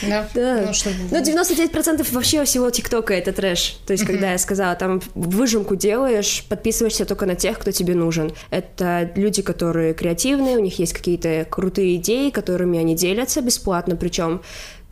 [0.09, 0.27] Да?
[0.35, 0.65] Да.
[0.67, 3.77] Ну, чтобы- Ну, 99% вообще всего ТикТока это трэш.
[3.87, 8.33] То есть, когда я сказала, там выжимку делаешь, подписываешься только на тех, кто тебе нужен.
[8.51, 14.41] Это люди, которые креативные, у них есть какие-то крутые идеи, которыми они делятся бесплатно, причем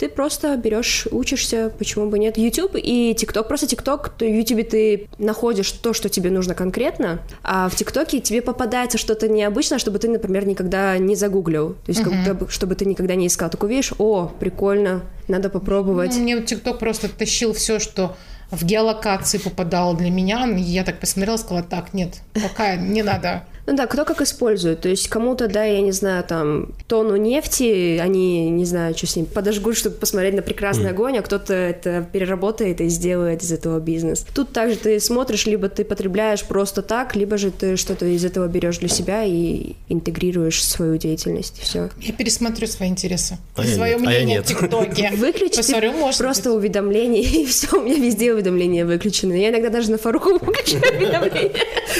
[0.01, 2.39] ты просто берешь, учишься, почему бы нет.
[2.39, 7.21] YouTube и TikTok, просто TikTok, то в YouTube ты находишь то, что тебе нужно конкретно,
[7.43, 11.75] а в ТикТоке тебе попадается что-то необычное, чтобы ты, например, никогда не загуглил.
[11.85, 13.51] То есть, как будто бы, чтобы ты никогда не искал.
[13.51, 16.15] Такой видишь, о, прикольно, надо попробовать.
[16.15, 18.17] Ну, мне ТикТок просто тащил все, что
[18.51, 20.47] в геолокации попадало для меня.
[20.57, 23.45] Я так посмотрела, сказала, так, нет, пока не надо.
[23.71, 24.81] Ну да, кто как использует.
[24.81, 29.15] То есть кому-то, да, я не знаю, там, тонну нефти, они, не знаю, что с
[29.15, 33.79] ним, подожгут, чтобы посмотреть на прекрасный огонь, а кто-то это переработает и сделает из этого
[33.79, 34.27] бизнес.
[34.35, 38.49] Тут также ты смотришь, либо ты потребляешь просто так, либо же ты что-то из этого
[38.49, 41.61] берешь для себя и интегрируешь в свою деятельность.
[41.63, 41.91] Все.
[42.01, 43.39] Я пересмотрю свои интересы.
[43.55, 44.09] А Свое нет.
[44.09, 44.47] А я мнение нет.
[44.47, 45.13] в ТикТоке.
[45.17, 46.59] Выключи Посмотрю, может просто быть.
[46.59, 49.35] уведомления, и все, у меня везде уведомления выключены.
[49.35, 51.53] Я иногда даже на Фаруку выключаю уведомления.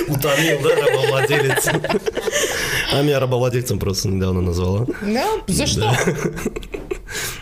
[0.09, 0.81] Утомил, да,
[1.61, 2.01] рабовладелец?
[2.93, 4.87] А меня рабовладельцем просто недавно назвала.
[5.03, 5.27] Да?
[5.47, 5.93] За что?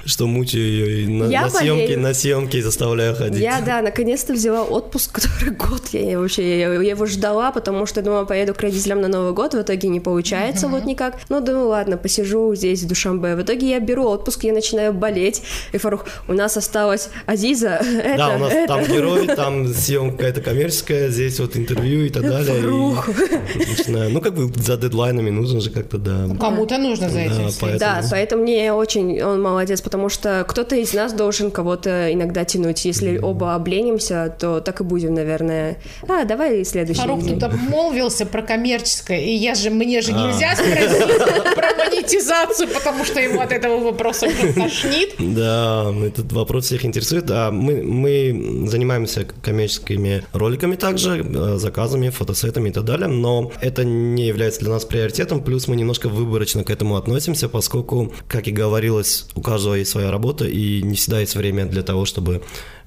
[0.04, 3.42] Что мучаю ее и на, на съемки, на съемки заставляю ходить.
[3.42, 5.83] Я, да, наконец-то взяла отпуск, который год.
[5.92, 9.54] Я, вообще я, я его ждала, потому что думала, поеду к родителям на Новый год.
[9.54, 11.18] В итоге не получается вот никак.
[11.28, 13.35] Ну, думаю, ладно, посижу здесь, в Душамбе.
[13.37, 15.42] В итоге я беру отпуск, я начинаю болеть.
[15.72, 17.68] И Фарух, у нас осталась Азиза.
[18.04, 18.66] Это, Да, у нас это.
[18.74, 22.59] там герой, там съемка какая-то коммерческая, здесь вот интервью и так далее.
[22.59, 23.09] и Фарух.
[23.54, 24.11] начинаю.
[24.11, 26.28] Ну, как бы за дедлайнами нужно же как-то, да.
[26.40, 27.81] Кому-то нужно за Да, этим следить.
[27.81, 32.85] Да, поэтому мне очень он молодец, потому что кто-то из нас должен кого-то иногда тянуть.
[32.85, 35.79] Если оба обленимся, то так и будем, наверное.
[36.09, 37.01] А, давай следующий.
[37.01, 43.05] Фарук тут обмолвился про коммерческое, и я же, мне же нельзя спросить про монетизацию, потому
[43.05, 45.14] что ему от этого вопроса тошнит.
[45.18, 47.27] Да, этот вопрос всех интересует.
[47.27, 53.85] Да, мы, мы занимаемся коммерческими роликами также, э, заказами, фотосетами и так далее, но это
[53.85, 58.53] не является для нас приоритетом, плюс мы немножко выборочно к этому относимся, поскольку, как и
[58.53, 62.42] говорилось, у каждого есть своя работа, и не всегда есть время для того, чтобы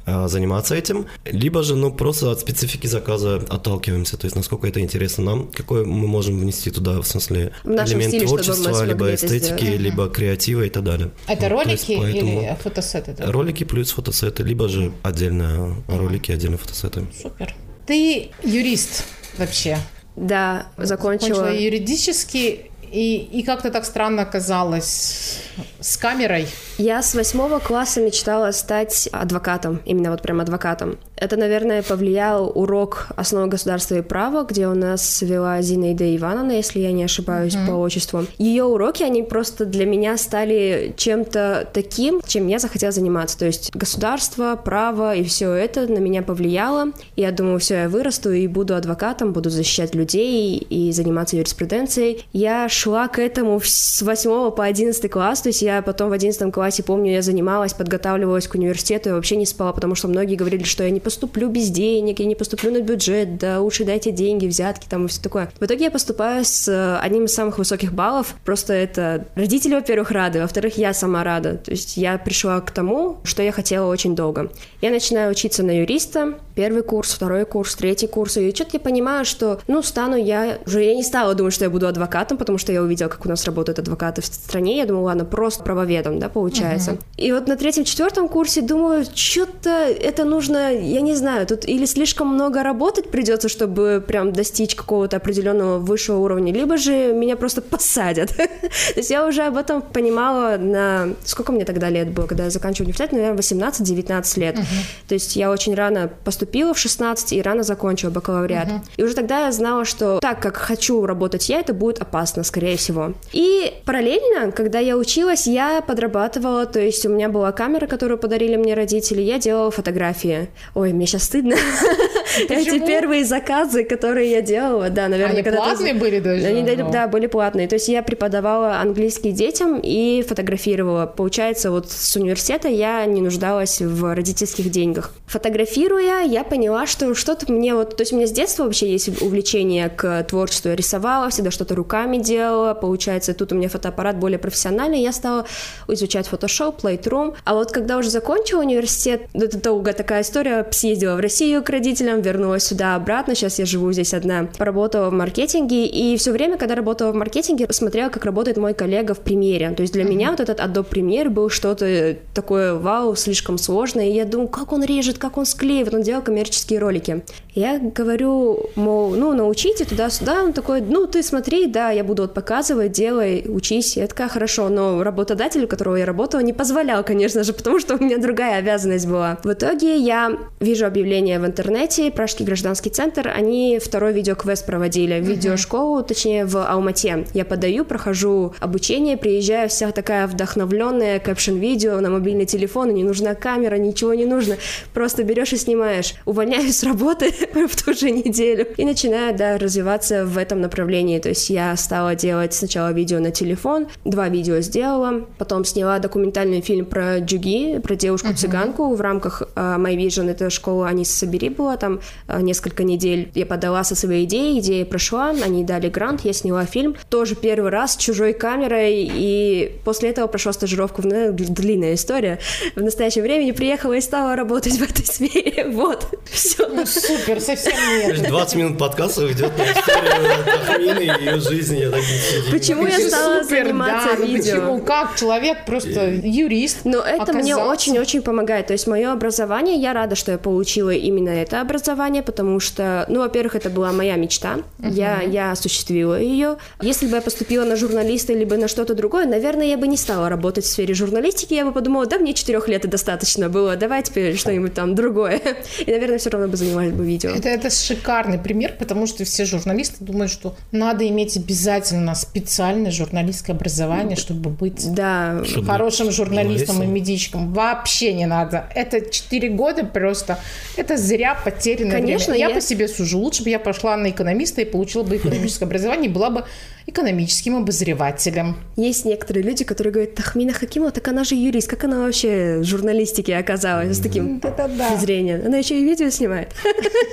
[0.06, 4.80] э, заниматься этим, либо же, ну, просто от специфики заказа отталкиваемся, то есть насколько это
[4.80, 9.63] интересно нам, какой мы можем внести туда, в смысле, В элемент стиле, творчества, либо эстетики,
[9.63, 9.80] сделать.
[9.80, 11.12] либо креатива и так далее.
[11.28, 13.15] Это Вот, есть ролики поэтому- или фотосеты?
[13.17, 13.32] да?
[13.32, 17.06] Ролики плюс фотосеты, либо же отдельно ролики, отдельно фотосеты.
[17.21, 17.54] Супер.
[17.86, 19.04] Ты юрист
[19.38, 19.78] вообще.
[20.15, 21.36] Да, закончила.
[21.36, 25.42] Закончила юридический, и, и как-то так странно оказалось
[25.80, 26.48] с камерой.
[26.78, 30.98] Я с восьмого класса мечтала стать адвокатом, именно вот прям адвокатом.
[31.16, 36.80] Это, наверное, повлиял урок основы государства и права, где у нас вела Зинаида Ивановна, если
[36.80, 38.26] я не ошибаюсь по отчеству.
[38.40, 43.38] Ее уроки, они просто для меня стали чем-то таким, чем я захотела заниматься.
[43.38, 46.88] То есть государство, право и все это на меня повлияло.
[47.16, 52.26] И я думаю, все, я вырасту и буду адвокатом, буду защищать людей и заниматься юриспруденцией.
[52.34, 56.52] Я шла к этому с 8 по 11 класс, то есть я потом в 11
[56.52, 60.63] классе, помню, я занималась, подготавливалась к университету, и вообще не спала, потому что многие говорили,
[60.63, 64.48] что я не поступлю без денег, я не поступлю на бюджет, да лучше дайте деньги,
[64.48, 65.52] взятки там и все такое.
[65.60, 70.10] В итоге я поступаю с э, одним из самых высоких баллов, просто это родители, во-первых,
[70.10, 74.15] рады, во-вторых, я сама рада, то есть я пришла к тому, что я хотела очень
[74.15, 74.50] долго.
[74.82, 79.24] Я начинаю учиться на юриста, первый курс, второй курс, третий курс, и что-то я понимаю,
[79.24, 82.71] что, ну, стану я, уже я не стала думать, что я буду адвокатом, потому что
[82.72, 86.30] я увидела, как у нас работают адвокаты в стране, я думала, ладно, просто правоведом, да,
[86.30, 86.92] получается.
[86.92, 87.02] Uh-huh.
[87.18, 92.28] И вот на третьем-четвертом курсе думаю, что-то это нужно, я не знаю, тут или слишком
[92.28, 98.36] много работать придется, чтобы прям достичь какого-то определенного высшего уровня, либо же меня просто посадят.
[98.36, 98.48] То
[98.95, 101.10] есть я уже об этом понимала на...
[101.26, 103.12] Сколько мне тогда лет было, когда я заканчивала университет?
[103.12, 104.56] Наверное, 18-19 лет.
[104.56, 104.64] Uh-huh.
[105.08, 108.68] То есть я очень рано поступила в 16 и рано закончила бакалавриат.
[108.68, 108.82] Uh-huh.
[108.98, 112.61] И уже тогда я знала, что так как хочу работать я, это будет опасно, скорее
[112.78, 113.14] всего.
[113.34, 118.55] И параллельно, когда я училась, я подрабатывала, то есть у меня была камера, которую подарили
[118.55, 120.49] мне родители, я делала фотографии.
[120.76, 121.55] Ой, мне сейчас стыдно.
[122.49, 126.45] Эти первые заказы, которые я делала, да, наверное, Они когда платные были даже?
[126.45, 127.68] Они, да, были платные.
[127.68, 131.05] То есть я преподавала английский детям и фотографировала.
[131.05, 135.14] Получается, вот с университета я не нуждалась в родительских деньгах.
[135.28, 137.97] Фотографируя, я поняла, что что-то мне вот...
[137.97, 140.70] То есть у меня с детства вообще есть увлечение к творчеству.
[140.70, 142.51] Я рисовала, всегда что-то руками делала.
[142.80, 145.02] Получается, тут у меня фотоаппарат более профессиональный.
[145.02, 145.45] Я стала
[145.88, 147.36] изучать Photoshop, Lightroom.
[147.43, 152.22] А вот когда уже закончила университет, это долго такая история, съездила в Россию к родителям,
[152.22, 153.36] вернулась сюда обратно.
[153.36, 154.49] Сейчас я живу здесь одна.
[154.58, 155.86] Поработала в маркетинге.
[155.86, 159.72] И все время, когда работала в маркетинге, посмотрела, как работает мой коллега в премьере.
[159.72, 164.08] То есть для меня вот этот Adobe Premiere был что-то такое, вау, слишком сложное.
[164.08, 165.93] И я думаю, как он режет, как он склеивает.
[165.93, 167.24] Он делал коммерческие ролики.
[167.54, 170.43] Я говорю, мол, ну, научите туда-сюда.
[170.43, 173.97] Он такой, ну, ты смотри, да, я буду вот показывать, делай, учись.
[173.97, 174.70] Я такая, хорошо.
[174.70, 178.60] Но работодатель, у которого я работала, не позволял, конечно же, потому что у меня другая
[178.60, 179.38] обязанность была.
[179.43, 186.04] В итоге я вижу объявление в интернете, Пражский гражданский центр, они второй видеоквест проводили, видеошколу,
[186.04, 187.26] точнее, в Алмате.
[187.34, 193.76] Я подаю, прохожу обучение, приезжаю вся такая вдохновленная, капшн-видео на мобильный телефон, не нужна камера,
[193.76, 194.56] ничего не нужно,
[194.93, 196.14] просто берешь и снимаешь.
[196.26, 197.34] Увольняюсь с работы
[197.68, 198.68] в ту же неделю.
[198.78, 201.20] И начинаю, да, развиваться в этом направлении.
[201.20, 206.62] То есть я стала делать сначала видео на телефон, два видео сделала, потом сняла документальный
[206.62, 208.96] фильм про Джуги, про девушку-цыганку uh-huh.
[208.96, 213.32] в рамках uh, My Vision, это школа Анис Собери была, там uh, несколько недель.
[213.36, 217.72] Я подала со своей идеей, идея прошла, они дали грант, я сняла фильм, тоже первый
[217.72, 222.39] раз с чужой камерой, и после этого прошла стажировку, в, ну, длинная история,
[222.76, 226.68] в настоящее время приехала и стала работать в этой сфере, вот, все.
[226.68, 228.28] Ну, супер, совсем нет.
[228.28, 232.52] 20 минут подкаста идет на историю и ее жизни.
[232.52, 234.54] Почему я стала заниматься ну видео?
[234.56, 234.80] Почему?
[234.82, 238.68] Как человек просто юрист Но это мне очень-очень помогает.
[238.68, 243.20] То есть мое образование, я рада, что я получила именно это образование, потому что, ну,
[243.20, 244.60] во-первых, это была моя мечта.
[244.80, 246.58] Я, я осуществила ее.
[246.82, 250.30] Если бы я поступила на журналиста либо на что-то другое, наверное, я бы не стала
[250.30, 251.54] работать в сфере журналистики.
[251.54, 255.42] Я бы подумала, да, мне четырех лет и достаточно было, давай теперь что-нибудь там другое.
[255.86, 257.20] И, наверное, все равно бы занималась бы видео.
[257.30, 263.55] Это, это шикарный пример, потому что все журналисты думают, что надо иметь обязательно специальное журналистское
[263.55, 265.43] образование, чтобы быть да.
[265.65, 267.53] хорошим журналистом и медичком.
[267.53, 268.65] Вообще не надо.
[268.76, 270.39] Это четыре года просто.
[270.78, 272.47] Это зря потерянное Конечно, время.
[272.47, 273.19] Я, я по себе сужу.
[273.19, 276.45] Лучше бы я пошла на экономиста и получила бы экономическое образование, и была бы
[276.88, 278.58] экономическим обозревателем.
[278.76, 282.64] Есть некоторые люди, которые говорят, Тахмина Хакимова, так она же юрист, как она вообще в
[282.64, 284.98] журналистике оказалась с таким да.
[284.98, 285.46] зрением?
[285.46, 286.54] Она еще и видео снимает.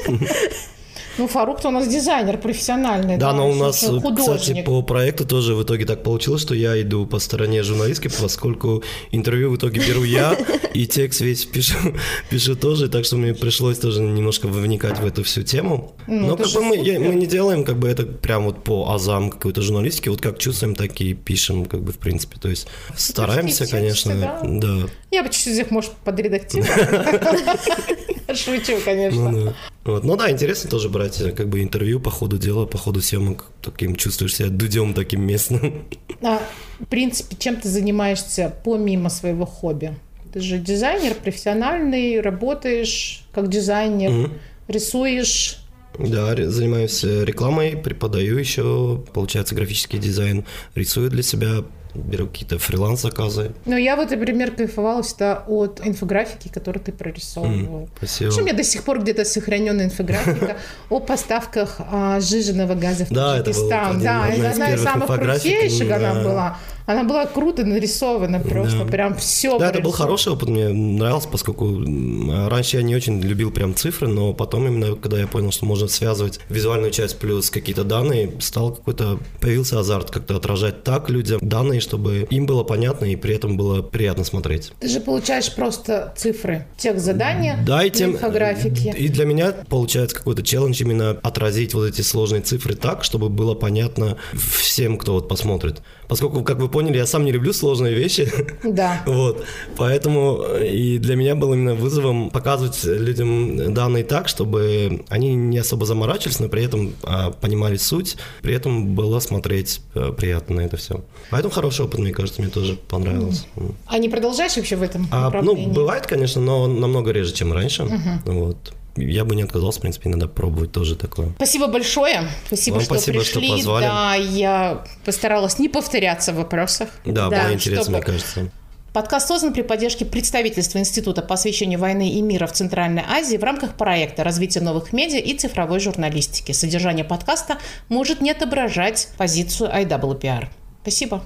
[1.19, 3.17] Ну, Фарук-то у нас дизайнер профессиональный.
[3.17, 4.41] Да, но у нас, художник.
[4.41, 8.85] кстати, по проекту тоже в итоге так получилось, что я иду по стороне журналистки, поскольку
[9.11, 10.37] интервью в итоге беру я,
[10.75, 11.77] и текст весь пишу,
[12.31, 15.93] пишу тоже, так что мне пришлось тоже немножко вникать в эту всю тему.
[16.07, 18.93] Ну, но как бы мы, я, мы не делаем как бы это прям вот по
[18.93, 22.39] азам какой-то журналистики, вот как чувствуем, так и пишем, как бы в принципе.
[22.39, 24.41] То есть стараемся, конечно, да.
[24.45, 24.89] да.
[25.11, 26.71] Я бы чуть-чуть их, может, подредактировать.
[28.35, 29.31] Шучу, конечно.
[29.31, 29.55] Ну, да.
[29.85, 30.05] Вот.
[30.05, 33.47] Ну да, интересно тоже брать э, как бы интервью по ходу дела, по ходу съемок,
[33.63, 35.85] таким чувствуешь себя дудем таким местным.
[36.21, 36.43] А,
[36.81, 39.95] в принципе, чем ты занимаешься помимо своего хобби?
[40.33, 44.33] Ты же дизайнер профессиональный, работаешь как дизайнер, Мгм.
[44.67, 45.59] рисуешь.
[45.97, 51.65] Да, занимаюсь э, рекламой, преподаю еще, получается, графический дизайн, рисую для себя,
[51.99, 53.53] беру какие-то фриланс-заказы.
[53.65, 57.83] Ну, я вот, например, кайфовала всегда от инфографики, которую ты прорисовывал.
[57.83, 58.31] М, спасибо.
[58.31, 60.57] Что у меня до сих пор где-то сохраненная инфографика
[60.91, 64.01] о поставках а, жиженного газа в Таджикистан.
[64.01, 66.59] Да, одна это из одна из самых крутейших она была.
[66.89, 68.85] Она была круто нарисована просто, Да.
[68.87, 69.59] прям все.
[69.59, 73.75] Да, это был хороший опыт, мне нравился, поскольку м, раньше я не очень любил прям
[73.75, 78.33] цифры, но потом именно, когда я понял, что можно связывать визуальную часть плюс какие-то данные,
[78.41, 83.35] стал какой-то, появился азарт как-то отражать так людям данные, чтобы им было понятно и при
[83.35, 84.73] этом было приятно смотреть.
[84.81, 88.13] Ты же получаешь просто цифры, тех задания, Да, и тем...
[88.13, 88.95] инфографики.
[88.97, 93.53] И для меня получается какой-то челлендж именно отразить вот эти сложные цифры так, чтобы было
[93.53, 95.83] понятно всем, кто вот посмотрит.
[96.09, 98.31] Поскольку, как вы поняли, я сам не люблю сложные вещи,
[98.63, 99.03] Да.
[99.07, 99.45] Вот,
[99.77, 105.59] поэтому э, и для меня было именно вызовом показывать людям данные так, чтобы они не
[105.59, 110.61] особо заморачивались, но при этом а, понимали суть, при этом было смотреть э, приятно на
[110.63, 111.05] это все.
[111.31, 113.47] Поэтому хороший опыт, мне кажется, мне тоже понравилось.
[113.57, 113.75] М.
[113.87, 117.89] А не продолжаешь вообще в этом А, ну, бывает, конечно, но намного реже, чем раньше.
[118.25, 118.57] Вот.
[118.99, 121.31] Я бы не отказался, в принципе, иногда пробовать тоже такое.
[121.37, 122.29] Спасибо большое.
[122.47, 123.57] Спасибо, Вам что спасибо, что пришли.
[123.57, 123.85] позвали.
[123.85, 126.89] Да, я постаралась не повторяться в вопросах.
[127.05, 128.51] Да, Да, было интересно, чтобы- мне кажется.
[128.93, 133.45] Подкаст создан при поддержке представительства Института по освещению войны и мира в Центральной Азии в
[133.45, 136.53] рамках проекта развития новых медиа и цифровой журналистики.
[136.53, 140.49] Содержание подкаста может не отображать позицию IWPR.
[140.83, 141.23] Спасибо.